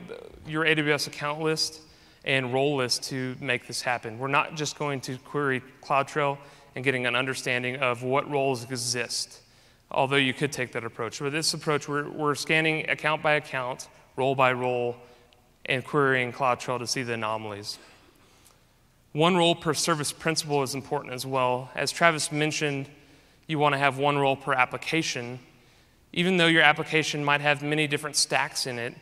your 0.45 0.63
AWS 0.63 1.07
account 1.07 1.41
list 1.41 1.81
and 2.23 2.53
role 2.53 2.75
list 2.75 3.03
to 3.05 3.35
make 3.39 3.67
this 3.67 3.81
happen. 3.81 4.19
We're 4.19 4.27
not 4.27 4.55
just 4.55 4.77
going 4.77 5.01
to 5.01 5.17
query 5.17 5.61
CloudTrail 5.81 6.37
and 6.75 6.83
getting 6.83 7.05
an 7.05 7.15
understanding 7.15 7.77
of 7.77 8.03
what 8.03 8.29
roles 8.29 8.63
exist, 8.63 9.41
although 9.91 10.15
you 10.15 10.33
could 10.33 10.51
take 10.51 10.71
that 10.73 10.83
approach. 10.83 11.21
With 11.21 11.33
this 11.33 11.53
approach, 11.53 11.87
we're, 11.87 12.09
we're 12.09 12.35
scanning 12.35 12.89
account 12.89 13.21
by 13.21 13.33
account, 13.33 13.87
role 14.15 14.35
by 14.35 14.53
role, 14.53 14.95
and 15.65 15.83
querying 15.83 16.33
CloudTrail 16.33 16.79
to 16.79 16.87
see 16.87 17.03
the 17.03 17.13
anomalies. 17.13 17.77
One 19.13 19.35
role 19.37 19.55
per 19.55 19.73
service 19.73 20.11
principal 20.11 20.63
is 20.63 20.73
important 20.73 21.13
as 21.13 21.25
well. 21.25 21.69
As 21.75 21.91
Travis 21.91 22.31
mentioned, 22.31 22.89
you 23.47 23.59
want 23.59 23.73
to 23.73 23.79
have 23.79 23.97
one 23.97 24.17
role 24.17 24.35
per 24.35 24.53
application. 24.53 25.39
Even 26.11 26.37
though 26.37 26.47
your 26.47 26.63
application 26.63 27.23
might 27.23 27.41
have 27.41 27.61
many 27.61 27.87
different 27.87 28.15
stacks 28.15 28.65
in 28.65 28.79
it, 28.79 28.95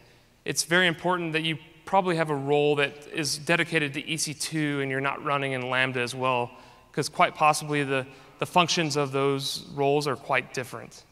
it's 0.44 0.64
very 0.64 0.88
important 0.88 1.34
that 1.34 1.44
you 1.44 1.58
probably 1.86 2.16
have 2.16 2.30
a 2.30 2.36
role 2.36 2.76
that 2.76 3.08
is 3.14 3.38
dedicated 3.38 3.94
to 3.94 4.02
EC2 4.02 4.82
and 4.82 4.92
you're 4.92 5.02
not 5.02 5.24
running 5.24 5.54
in 5.54 5.70
Lambda 5.70 6.00
as 6.00 6.16
well 6.16 6.52
because 6.92 7.10
quite 7.10 7.36
possibly 7.36 7.84
the, 7.84 8.06
the 8.42 8.46
functions 8.48 8.96
of 8.96 9.12
those 9.12 9.68
roles 9.76 10.08
are 10.08 10.16
quite 10.16 10.52
different. 10.52 11.04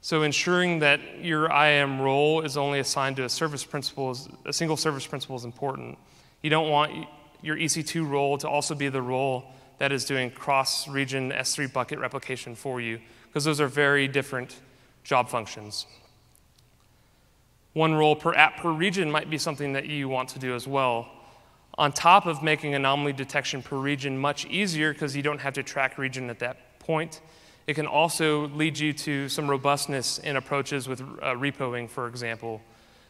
So 0.00 0.22
ensuring 0.22 0.78
that 0.78 1.22
your 1.22 1.52
IAM 1.52 2.00
role 2.00 2.40
is 2.40 2.56
only 2.56 2.78
assigned 2.78 3.16
to 3.16 3.26
a 3.26 3.28
service 3.28 3.62
principal, 3.62 4.12
is, 4.12 4.26
a 4.46 4.54
single 4.54 4.78
service 4.78 5.06
principal 5.06 5.36
is 5.36 5.44
important. 5.44 5.98
You 6.40 6.48
don't 6.48 6.70
want 6.70 7.06
your 7.42 7.56
EC2 7.56 8.08
role 8.08 8.38
to 8.38 8.48
also 8.48 8.74
be 8.74 8.88
the 8.88 9.02
role 9.02 9.44
that 9.80 9.92
is 9.92 10.06
doing 10.06 10.30
cross-region 10.30 11.30
S3 11.30 11.70
bucket 11.70 11.98
replication 11.98 12.54
for 12.54 12.80
you, 12.80 13.00
because 13.26 13.44
those 13.44 13.60
are 13.60 13.68
very 13.68 14.08
different 14.08 14.56
job 15.04 15.28
functions. 15.28 15.84
One 17.74 17.92
role 17.92 18.16
per 18.16 18.32
app 18.32 18.56
per 18.60 18.72
region 18.72 19.10
might 19.10 19.28
be 19.28 19.36
something 19.36 19.74
that 19.74 19.84
you 19.88 20.08
want 20.08 20.30
to 20.30 20.38
do 20.38 20.54
as 20.54 20.66
well 20.66 21.10
on 21.82 21.90
top 21.90 22.26
of 22.26 22.44
making 22.44 22.76
anomaly 22.76 23.12
detection 23.12 23.60
per 23.60 23.76
region 23.76 24.16
much 24.16 24.46
easier 24.46 24.92
because 24.92 25.16
you 25.16 25.22
don't 25.22 25.40
have 25.40 25.52
to 25.52 25.64
track 25.64 25.98
region 25.98 26.30
at 26.30 26.38
that 26.38 26.78
point. 26.78 27.20
It 27.66 27.74
can 27.74 27.88
also 27.88 28.46
lead 28.50 28.78
you 28.78 28.92
to 28.92 29.28
some 29.28 29.50
robustness 29.50 30.18
in 30.18 30.36
approaches 30.36 30.86
with 30.86 31.00
uh, 31.00 31.34
repoing, 31.34 31.90
for 31.90 32.06
example. 32.06 32.62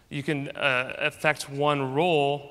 You 0.08 0.22
can 0.22 0.48
uh, 0.56 0.94
affect 0.96 1.50
one 1.50 1.92
role 1.92 2.50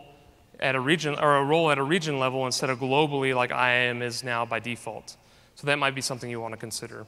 at 0.60 0.76
a 0.76 0.80
region 0.80 1.16
or 1.20 1.38
a 1.38 1.44
role 1.44 1.72
at 1.72 1.80
a 1.80 1.84
region 1.84 2.20
level 2.20 2.46
instead 2.46 2.70
of 2.70 2.78
globally 2.78 3.36
like 3.36 3.50
IAM 3.50 4.04
is 4.04 4.24
now 4.24 4.46
by 4.46 4.60
default. 4.60 5.18
So 5.56 5.66
that 5.66 5.80
might 5.80 5.96
be 5.96 6.02
something 6.02 6.30
you 6.30 6.40
want 6.40 6.54
to 6.54 6.60
consider. 6.60 7.08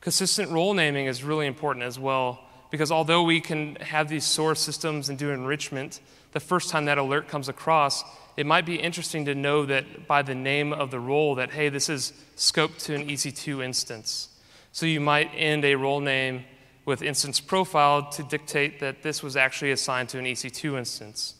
Consistent 0.00 0.50
role 0.50 0.74
naming 0.74 1.06
is 1.06 1.22
really 1.22 1.46
important 1.46 1.84
as 1.84 2.00
well 2.00 2.40
because 2.72 2.90
although 2.90 3.22
we 3.22 3.40
can 3.40 3.76
have 3.76 4.08
these 4.08 4.24
source 4.24 4.58
systems 4.58 5.08
and 5.08 5.16
do 5.16 5.30
enrichment, 5.30 6.00
the 6.32 6.40
first 6.40 6.70
time 6.70 6.84
that 6.86 6.98
alert 6.98 7.28
comes 7.28 7.48
across, 7.48 8.04
it 8.36 8.46
might 8.46 8.66
be 8.66 8.76
interesting 8.76 9.24
to 9.24 9.34
know 9.34 9.66
that 9.66 10.06
by 10.06 10.22
the 10.22 10.34
name 10.34 10.72
of 10.72 10.90
the 10.90 11.00
role 11.00 11.34
that, 11.36 11.50
hey, 11.50 11.68
this 11.68 11.88
is 11.88 12.12
scoped 12.36 12.84
to 12.84 12.94
an 12.94 13.08
EC2 13.08 13.64
instance. 13.64 14.28
So 14.72 14.86
you 14.86 15.00
might 15.00 15.30
end 15.34 15.64
a 15.64 15.74
role 15.74 16.00
name 16.00 16.44
with 16.84 17.02
instance 17.02 17.40
profile 17.40 18.08
to 18.10 18.22
dictate 18.22 18.80
that 18.80 19.02
this 19.02 19.22
was 19.22 19.36
actually 19.36 19.72
assigned 19.72 20.08
to 20.10 20.18
an 20.18 20.24
EC2 20.24 20.78
instance. 20.78 21.34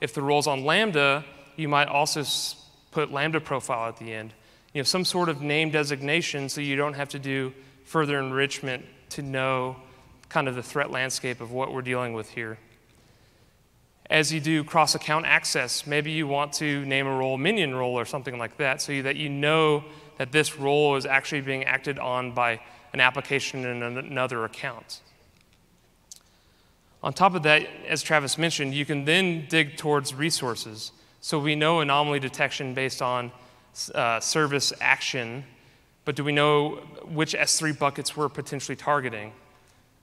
If 0.00 0.14
the 0.14 0.22
role's 0.22 0.46
on 0.46 0.64
Lambda, 0.64 1.24
you 1.56 1.68
might 1.68 1.88
also 1.88 2.24
put 2.90 3.12
Lambda 3.12 3.40
profile 3.40 3.88
at 3.88 3.98
the 3.98 4.12
end. 4.12 4.32
You 4.72 4.80
know, 4.80 4.84
some 4.84 5.04
sort 5.04 5.28
of 5.28 5.42
name 5.42 5.70
designation 5.70 6.48
so 6.48 6.60
you 6.60 6.76
don't 6.76 6.94
have 6.94 7.10
to 7.10 7.18
do 7.18 7.52
further 7.84 8.18
enrichment 8.20 8.84
to 9.10 9.22
know 9.22 9.76
kind 10.28 10.48
of 10.48 10.54
the 10.54 10.62
threat 10.62 10.90
landscape 10.90 11.40
of 11.40 11.52
what 11.52 11.72
we're 11.72 11.82
dealing 11.82 12.12
with 12.12 12.30
here. 12.30 12.58
As 14.10 14.32
you 14.32 14.40
do 14.40 14.64
cross 14.64 14.94
account 14.94 15.26
access, 15.26 15.86
maybe 15.86 16.10
you 16.10 16.26
want 16.26 16.54
to 16.54 16.84
name 16.86 17.06
a 17.06 17.14
role 17.14 17.36
minion 17.36 17.74
role 17.74 17.98
or 17.98 18.06
something 18.06 18.38
like 18.38 18.56
that 18.56 18.80
so 18.80 19.02
that 19.02 19.16
you 19.16 19.28
know 19.28 19.84
that 20.16 20.32
this 20.32 20.58
role 20.58 20.96
is 20.96 21.04
actually 21.04 21.42
being 21.42 21.64
acted 21.64 21.98
on 21.98 22.32
by 22.32 22.60
an 22.94 23.00
application 23.00 23.66
in 23.66 23.82
another 23.82 24.44
account. 24.44 25.00
On 27.02 27.12
top 27.12 27.34
of 27.34 27.42
that, 27.42 27.68
as 27.86 28.02
Travis 28.02 28.38
mentioned, 28.38 28.74
you 28.74 28.84
can 28.84 29.04
then 29.04 29.46
dig 29.48 29.76
towards 29.76 30.14
resources. 30.14 30.92
So 31.20 31.38
we 31.38 31.54
know 31.54 31.80
anomaly 31.80 32.18
detection 32.18 32.74
based 32.74 33.02
on 33.02 33.30
uh, 33.94 34.20
service 34.20 34.72
action, 34.80 35.44
but 36.04 36.16
do 36.16 36.24
we 36.24 36.32
know 36.32 36.76
which 37.04 37.34
S3 37.34 37.78
buckets 37.78 38.16
we're 38.16 38.28
potentially 38.28 38.74
targeting 38.74 39.32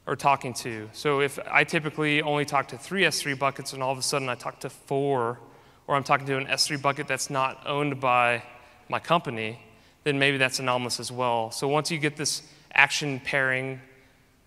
or 0.07 0.15
talking 0.15 0.53
to? 0.53 0.89
So 0.93 1.21
if 1.21 1.39
I 1.49 1.63
typically 1.63 2.21
only 2.21 2.45
talk 2.45 2.67
to 2.69 2.77
three 2.77 3.03
S3 3.03 3.37
buckets 3.37 3.73
and 3.73 3.81
all 3.81 3.91
of 3.91 3.97
a 3.97 4.03
sudden 4.03 4.29
I 4.29 4.35
talk 4.35 4.59
to 4.61 4.69
four, 4.69 5.39
or 5.87 5.95
I'm 5.95 6.03
talking 6.03 6.25
to 6.27 6.37
an 6.37 6.45
S3 6.47 6.81
bucket 6.81 7.07
that's 7.07 7.29
not 7.29 7.65
owned 7.65 7.99
by 7.99 8.43
my 8.89 8.99
company, 8.99 9.59
then 10.03 10.19
maybe 10.19 10.37
that's 10.37 10.59
anomalous 10.59 10.99
as 10.99 11.11
well. 11.11 11.51
So 11.51 11.67
once 11.67 11.89
you 11.91 11.97
get 11.97 12.15
this 12.15 12.43
action 12.73 13.19
pairing 13.19 13.81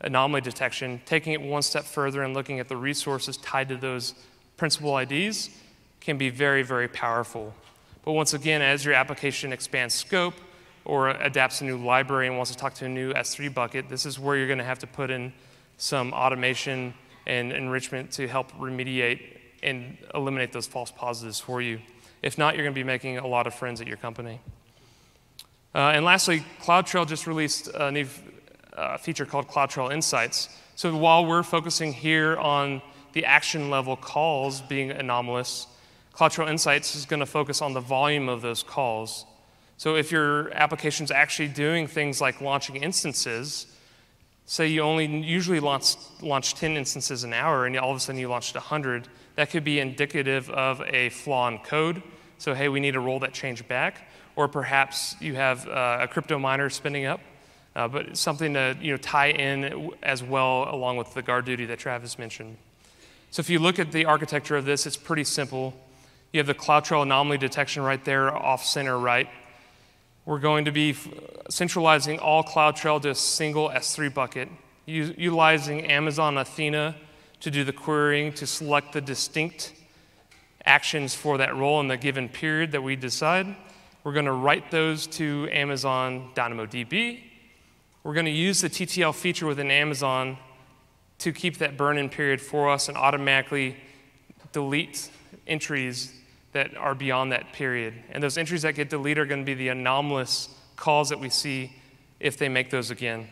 anomaly 0.00 0.40
detection, 0.40 1.00
taking 1.04 1.32
it 1.32 1.40
one 1.40 1.62
step 1.62 1.84
further 1.84 2.22
and 2.22 2.34
looking 2.34 2.60
at 2.60 2.68
the 2.68 2.76
resources 2.76 3.36
tied 3.38 3.68
to 3.68 3.76
those 3.76 4.14
principal 4.56 4.96
IDs 4.98 5.50
can 6.00 6.16
be 6.16 6.30
very, 6.30 6.62
very 6.62 6.88
powerful. 6.88 7.52
But 8.04 8.12
once 8.12 8.32
again, 8.32 8.62
as 8.62 8.84
your 8.84 8.94
application 8.94 9.52
expands 9.52 9.94
scope 9.94 10.34
or 10.84 11.10
adapts 11.10 11.60
a 11.60 11.64
new 11.64 11.76
library 11.76 12.28
and 12.28 12.36
wants 12.36 12.52
to 12.52 12.56
talk 12.56 12.74
to 12.74 12.86
a 12.86 12.88
new 12.88 13.12
S3 13.12 13.52
bucket, 13.52 13.88
this 13.88 14.06
is 14.06 14.18
where 14.18 14.36
you're 14.36 14.46
going 14.46 14.58
to 14.58 14.64
have 14.64 14.78
to 14.78 14.86
put 14.86 15.10
in 15.10 15.32
some 15.78 16.12
automation 16.12 16.92
and 17.26 17.52
enrichment 17.52 18.10
to 18.12 18.28
help 18.28 18.52
remediate 18.52 19.38
and 19.62 19.96
eliminate 20.14 20.52
those 20.52 20.66
false 20.66 20.90
positives 20.90 21.40
for 21.40 21.62
you. 21.62 21.80
If 22.22 22.36
not, 22.36 22.54
you're 22.54 22.64
going 22.64 22.74
to 22.74 22.78
be 22.78 22.84
making 22.84 23.18
a 23.18 23.26
lot 23.26 23.46
of 23.46 23.54
friends 23.54 23.80
at 23.80 23.86
your 23.86 23.96
company. 23.96 24.40
Uh, 25.74 25.92
and 25.94 26.04
lastly, 26.04 26.44
CloudTrail 26.60 27.06
just 27.06 27.26
released 27.26 27.68
a 27.68 27.90
new 27.90 28.06
uh, 28.76 28.96
feature 28.96 29.24
called 29.24 29.48
CloudTrail 29.48 29.92
Insights. 29.92 30.48
So 30.74 30.96
while 30.96 31.26
we're 31.26 31.42
focusing 31.42 31.92
here 31.92 32.36
on 32.36 32.82
the 33.12 33.24
action 33.24 33.70
level 33.70 33.96
calls 33.96 34.60
being 34.60 34.90
anomalous, 34.90 35.66
CloudTrail 36.14 36.50
Insights 36.50 36.96
is 36.96 37.04
going 37.04 37.20
to 37.20 37.26
focus 37.26 37.62
on 37.62 37.74
the 37.74 37.80
volume 37.80 38.28
of 38.28 38.42
those 38.42 38.62
calls. 38.62 39.24
So 39.76 39.94
if 39.94 40.10
your 40.10 40.52
application 40.54 41.04
is 41.04 41.10
actually 41.12 41.48
doing 41.48 41.86
things 41.86 42.20
like 42.20 42.40
launching 42.40 42.76
instances, 42.76 43.66
say 44.48 44.66
you 44.66 44.80
only 44.80 45.06
usually 45.06 45.60
launch, 45.60 45.94
launch 46.20 46.54
10 46.54 46.76
instances 46.76 47.22
an 47.22 47.32
hour 47.32 47.66
and 47.66 47.78
all 47.78 47.92
of 47.92 47.96
a 47.96 48.00
sudden 48.00 48.20
you 48.20 48.28
launched 48.28 48.56
100, 48.56 49.06
that 49.36 49.50
could 49.50 49.62
be 49.62 49.78
indicative 49.78 50.50
of 50.50 50.82
a 50.88 51.10
flaw 51.10 51.46
in 51.46 51.58
code. 51.58 52.02
So, 52.38 52.52
hey, 52.52 52.68
we 52.68 52.80
need 52.80 52.92
to 52.92 53.00
roll 53.00 53.20
that 53.20 53.32
change 53.32 53.66
back. 53.68 54.10
Or 54.34 54.48
perhaps 54.48 55.14
you 55.20 55.34
have 55.36 55.68
uh, 55.68 55.98
a 56.00 56.08
crypto 56.08 56.38
miner 56.38 56.70
spinning 56.70 57.06
up 57.06 57.20
uh, 57.78 57.86
but 57.86 58.16
something 58.16 58.54
to 58.54 58.76
you 58.80 58.90
know, 58.90 58.96
tie 58.96 59.30
in 59.30 59.92
as 60.02 60.20
well 60.20 60.66
along 60.68 60.96
with 60.96 61.14
the 61.14 61.22
GuardDuty 61.22 61.68
that 61.68 61.78
Travis 61.78 62.18
mentioned. 62.18 62.56
So 63.30 63.38
if 63.38 63.48
you 63.48 63.60
look 63.60 63.78
at 63.78 63.92
the 63.92 64.04
architecture 64.06 64.56
of 64.56 64.64
this, 64.64 64.84
it's 64.84 64.96
pretty 64.96 65.22
simple. 65.22 65.74
You 66.32 66.38
have 66.38 66.48
the 66.48 66.54
CloudTrail 66.54 67.02
anomaly 67.02 67.38
detection 67.38 67.84
right 67.84 68.04
there 68.04 68.34
off 68.34 68.64
center 68.64 68.98
right. 68.98 69.28
We're 70.28 70.38
going 70.38 70.66
to 70.66 70.72
be 70.72 70.94
centralizing 71.48 72.18
all 72.18 72.44
CloudTrail 72.44 73.00
to 73.00 73.10
a 73.12 73.14
single 73.14 73.70
S3 73.70 74.12
bucket, 74.12 74.50
utilizing 74.84 75.86
Amazon 75.86 76.36
Athena 76.36 76.96
to 77.40 77.50
do 77.50 77.64
the 77.64 77.72
querying 77.72 78.34
to 78.34 78.46
select 78.46 78.92
the 78.92 79.00
distinct 79.00 79.72
actions 80.66 81.14
for 81.14 81.38
that 81.38 81.56
role 81.56 81.80
in 81.80 81.88
the 81.88 81.96
given 81.96 82.28
period 82.28 82.72
that 82.72 82.82
we 82.82 82.94
decide. 82.94 83.56
We're 84.04 84.12
going 84.12 84.26
to 84.26 84.32
write 84.32 84.70
those 84.70 85.06
to 85.06 85.48
Amazon 85.50 86.28
DynamoDB, 86.34 87.22
we're 88.04 88.14
going 88.14 88.26
to 88.26 88.30
use 88.30 88.60
the 88.60 88.68
TTL 88.68 89.14
feature 89.14 89.46
within 89.46 89.70
Amazon 89.70 90.36
to 91.20 91.32
keep 91.32 91.56
that 91.56 91.78
burn 91.78 91.96
in 91.96 92.10
period 92.10 92.42
for 92.42 92.68
us 92.68 92.88
and 92.88 92.98
automatically 92.98 93.78
delete 94.52 95.08
entries 95.46 96.17
that 96.52 96.76
are 96.76 96.94
beyond 96.94 97.32
that 97.32 97.52
period. 97.52 97.94
And 98.10 98.22
those 98.22 98.38
entries 98.38 98.62
that 98.62 98.74
get 98.74 98.90
deleted 98.90 99.18
are 99.18 99.26
going 99.26 99.42
to 99.42 99.46
be 99.46 99.54
the 99.54 99.68
anomalous 99.68 100.48
calls 100.76 101.08
that 101.10 101.20
we 101.20 101.28
see 101.28 101.72
if 102.20 102.36
they 102.36 102.48
make 102.48 102.70
those 102.70 102.90
again. 102.90 103.28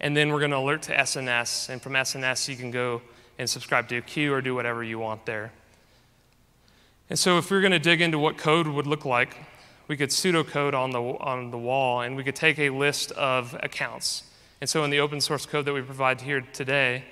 And 0.00 0.16
then 0.16 0.30
we're 0.30 0.40
going 0.40 0.50
to 0.50 0.58
alert 0.58 0.82
to 0.82 0.94
SNS, 0.94 1.68
and 1.68 1.80
from 1.80 1.92
SNS, 1.92 2.48
you 2.48 2.56
can 2.56 2.70
go 2.70 3.02
and 3.38 3.48
subscribe 3.48 3.88
to 3.88 3.98
a 3.98 4.00
queue 4.00 4.32
or 4.32 4.42
do 4.42 4.54
whatever 4.54 4.82
you 4.82 4.98
want 4.98 5.24
there. 5.26 5.52
And 7.08 7.18
so, 7.18 7.38
if 7.38 7.50
we're 7.50 7.60
going 7.60 7.72
to 7.72 7.78
dig 7.78 8.00
into 8.00 8.18
what 8.18 8.36
code 8.36 8.66
would 8.66 8.86
look 8.86 9.04
like, 9.04 9.36
we 9.88 9.96
could 9.96 10.10
pseudocode 10.10 10.74
on 10.74 10.90
the, 10.90 11.00
on 11.00 11.50
the 11.50 11.58
wall 11.58 12.00
and 12.00 12.16
we 12.16 12.24
could 12.24 12.36
take 12.36 12.58
a 12.58 12.70
list 12.70 13.12
of 13.12 13.54
accounts. 13.62 14.22
And 14.62 14.70
so 14.70 14.84
in 14.84 14.90
the 14.90 15.00
open 15.00 15.20
source 15.20 15.44
code 15.44 15.64
that 15.64 15.72
we 15.72 15.82
provide 15.82 16.20
here 16.20 16.40
today, 16.40 17.04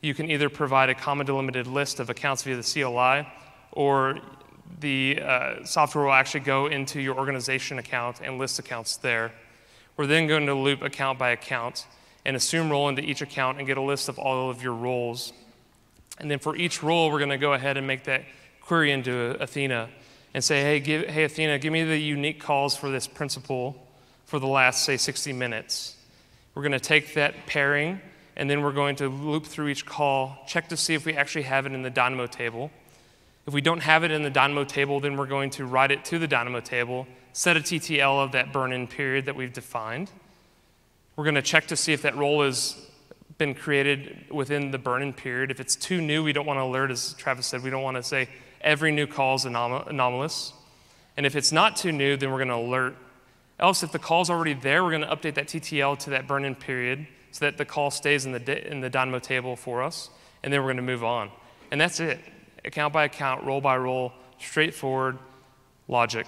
you 0.00 0.12
can 0.12 0.30
either 0.30 0.48
provide 0.48 0.90
a 0.90 0.94
comma 0.94 1.24
delimited 1.24 1.66
list 1.66 2.00
of 2.00 2.10
accounts 2.10 2.42
via 2.42 2.56
the 2.56 2.62
CLI, 2.62 3.26
or 3.72 4.18
the 4.80 5.20
uh, 5.22 5.64
software 5.64 6.04
will 6.04 6.12
actually 6.12 6.40
go 6.40 6.66
into 6.66 7.00
your 7.00 7.16
organization 7.16 7.78
account 7.78 8.20
and 8.22 8.38
list 8.38 8.58
accounts 8.58 8.96
there. 8.96 9.32
We're 9.96 10.06
then 10.06 10.26
going 10.26 10.46
to 10.46 10.54
loop 10.54 10.82
account 10.82 11.18
by 11.18 11.30
account 11.30 11.86
and 12.24 12.36
assume 12.36 12.70
role 12.70 12.88
into 12.88 13.02
each 13.02 13.22
account 13.22 13.58
and 13.58 13.66
get 13.66 13.76
a 13.76 13.82
list 13.82 14.08
of 14.08 14.18
all 14.18 14.50
of 14.50 14.62
your 14.62 14.74
roles. 14.74 15.32
And 16.18 16.30
then 16.30 16.38
for 16.38 16.56
each 16.56 16.82
role, 16.82 17.10
we're 17.10 17.18
going 17.18 17.30
to 17.30 17.38
go 17.38 17.54
ahead 17.54 17.76
and 17.76 17.86
make 17.86 18.04
that 18.04 18.24
query 18.60 18.92
into 18.92 19.36
Athena 19.40 19.88
and 20.32 20.44
say, 20.44 20.62
hey, 20.62 20.80
give, 20.80 21.06
hey, 21.06 21.24
Athena, 21.24 21.58
give 21.58 21.72
me 21.72 21.82
the 21.82 21.98
unique 21.98 22.40
calls 22.40 22.76
for 22.76 22.90
this 22.90 23.06
principal 23.06 23.76
for 24.26 24.38
the 24.38 24.46
last, 24.46 24.84
say, 24.84 24.96
60 24.96 25.32
minutes. 25.32 25.96
We're 26.54 26.62
going 26.62 26.72
to 26.72 26.80
take 26.80 27.14
that 27.14 27.46
pairing, 27.46 28.00
and 28.36 28.48
then 28.48 28.62
we're 28.62 28.72
going 28.72 28.96
to 28.96 29.08
loop 29.08 29.46
through 29.46 29.68
each 29.68 29.86
call, 29.86 30.38
check 30.46 30.68
to 30.68 30.76
see 30.76 30.94
if 30.94 31.04
we 31.04 31.14
actually 31.14 31.42
have 31.42 31.66
it 31.66 31.72
in 31.72 31.82
the 31.82 31.90
Dynamo 31.90 32.26
table. 32.26 32.70
If 33.50 33.54
we 33.54 33.60
don't 33.60 33.80
have 33.80 34.04
it 34.04 34.12
in 34.12 34.22
the 34.22 34.30
Dynamo 34.30 34.62
table, 34.62 35.00
then 35.00 35.16
we're 35.16 35.26
going 35.26 35.50
to 35.50 35.64
write 35.64 35.90
it 35.90 36.04
to 36.04 36.20
the 36.20 36.28
Dynamo 36.28 36.60
table, 36.60 37.08
set 37.32 37.56
a 37.56 37.60
TTL 37.60 38.22
of 38.22 38.30
that 38.30 38.52
burn 38.52 38.72
in 38.72 38.86
period 38.86 39.24
that 39.24 39.34
we've 39.34 39.52
defined. 39.52 40.08
We're 41.16 41.24
going 41.24 41.34
to 41.34 41.42
check 41.42 41.66
to 41.66 41.74
see 41.74 41.92
if 41.92 42.02
that 42.02 42.16
role 42.16 42.44
has 42.44 42.76
been 43.38 43.56
created 43.56 44.26
within 44.30 44.70
the 44.70 44.78
burn 44.78 45.02
in 45.02 45.12
period. 45.12 45.50
If 45.50 45.58
it's 45.58 45.74
too 45.74 46.00
new, 46.00 46.22
we 46.22 46.32
don't 46.32 46.46
want 46.46 46.58
to 46.58 46.62
alert, 46.62 46.92
as 46.92 47.14
Travis 47.14 47.48
said, 47.48 47.64
we 47.64 47.70
don't 47.70 47.82
want 47.82 47.96
to 47.96 48.04
say, 48.04 48.28
every 48.60 48.92
new 48.92 49.08
call 49.08 49.34
is 49.34 49.44
anom- 49.44 49.88
anomalous. 49.88 50.52
And 51.16 51.26
if 51.26 51.34
it's 51.34 51.50
not 51.50 51.74
too 51.74 51.90
new, 51.90 52.16
then 52.16 52.30
we're 52.30 52.38
going 52.38 52.50
to 52.50 52.54
alert. 52.54 52.94
Else, 53.58 53.82
if 53.82 53.90
the 53.90 53.98
call's 53.98 54.30
already 54.30 54.54
there, 54.54 54.84
we're 54.84 54.96
going 54.96 55.02
to 55.02 55.08
update 55.08 55.34
that 55.34 55.48
TTL 55.48 55.98
to 55.98 56.10
that 56.10 56.28
burn 56.28 56.44
in 56.44 56.54
period 56.54 57.04
so 57.32 57.46
that 57.46 57.58
the 57.58 57.64
call 57.64 57.90
stays 57.90 58.26
in 58.26 58.30
the, 58.30 58.70
in 58.70 58.80
the 58.80 58.90
Dynamo 58.90 59.18
table 59.18 59.56
for 59.56 59.82
us, 59.82 60.08
and 60.44 60.52
then 60.52 60.60
we're 60.60 60.68
going 60.68 60.76
to 60.76 60.82
move 60.82 61.02
on. 61.02 61.32
And 61.72 61.80
that's 61.80 61.98
it 61.98 62.20
account 62.64 62.92
by 62.92 63.04
account, 63.04 63.44
role 63.44 63.60
by 63.60 63.76
role, 63.76 64.12
straightforward 64.38 65.18
logic. 65.88 66.26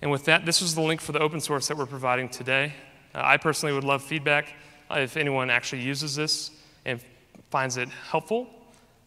And 0.00 0.10
with 0.10 0.24
that, 0.26 0.46
this 0.46 0.60
was 0.60 0.74
the 0.74 0.80
link 0.80 1.00
for 1.00 1.12
the 1.12 1.18
open 1.18 1.40
source 1.40 1.68
that 1.68 1.76
we're 1.76 1.86
providing 1.86 2.28
today. 2.28 2.72
Uh, 3.14 3.22
I 3.24 3.36
personally 3.36 3.74
would 3.74 3.84
love 3.84 4.02
feedback 4.02 4.54
uh, 4.90 5.00
if 5.00 5.16
anyone 5.16 5.50
actually 5.50 5.82
uses 5.82 6.14
this 6.14 6.50
and 6.84 7.00
finds 7.50 7.76
it 7.76 7.88
helpful. 7.88 8.48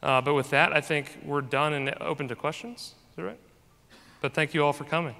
Uh, 0.04 0.20
but 0.20 0.34
with 0.34 0.50
that, 0.50 0.74
I 0.74 0.82
think 0.82 1.18
we're 1.24 1.42
done 1.42 1.74
and 1.74 1.94
open 2.02 2.28
to 2.28 2.36
questions. 2.36 2.96
Is 3.12 3.16
that 3.16 3.24
right? 3.24 3.40
But 4.20 4.34
thank 4.34 4.54
you 4.54 4.64
all 4.66 4.74
for 4.74 4.84
coming. 4.84 5.16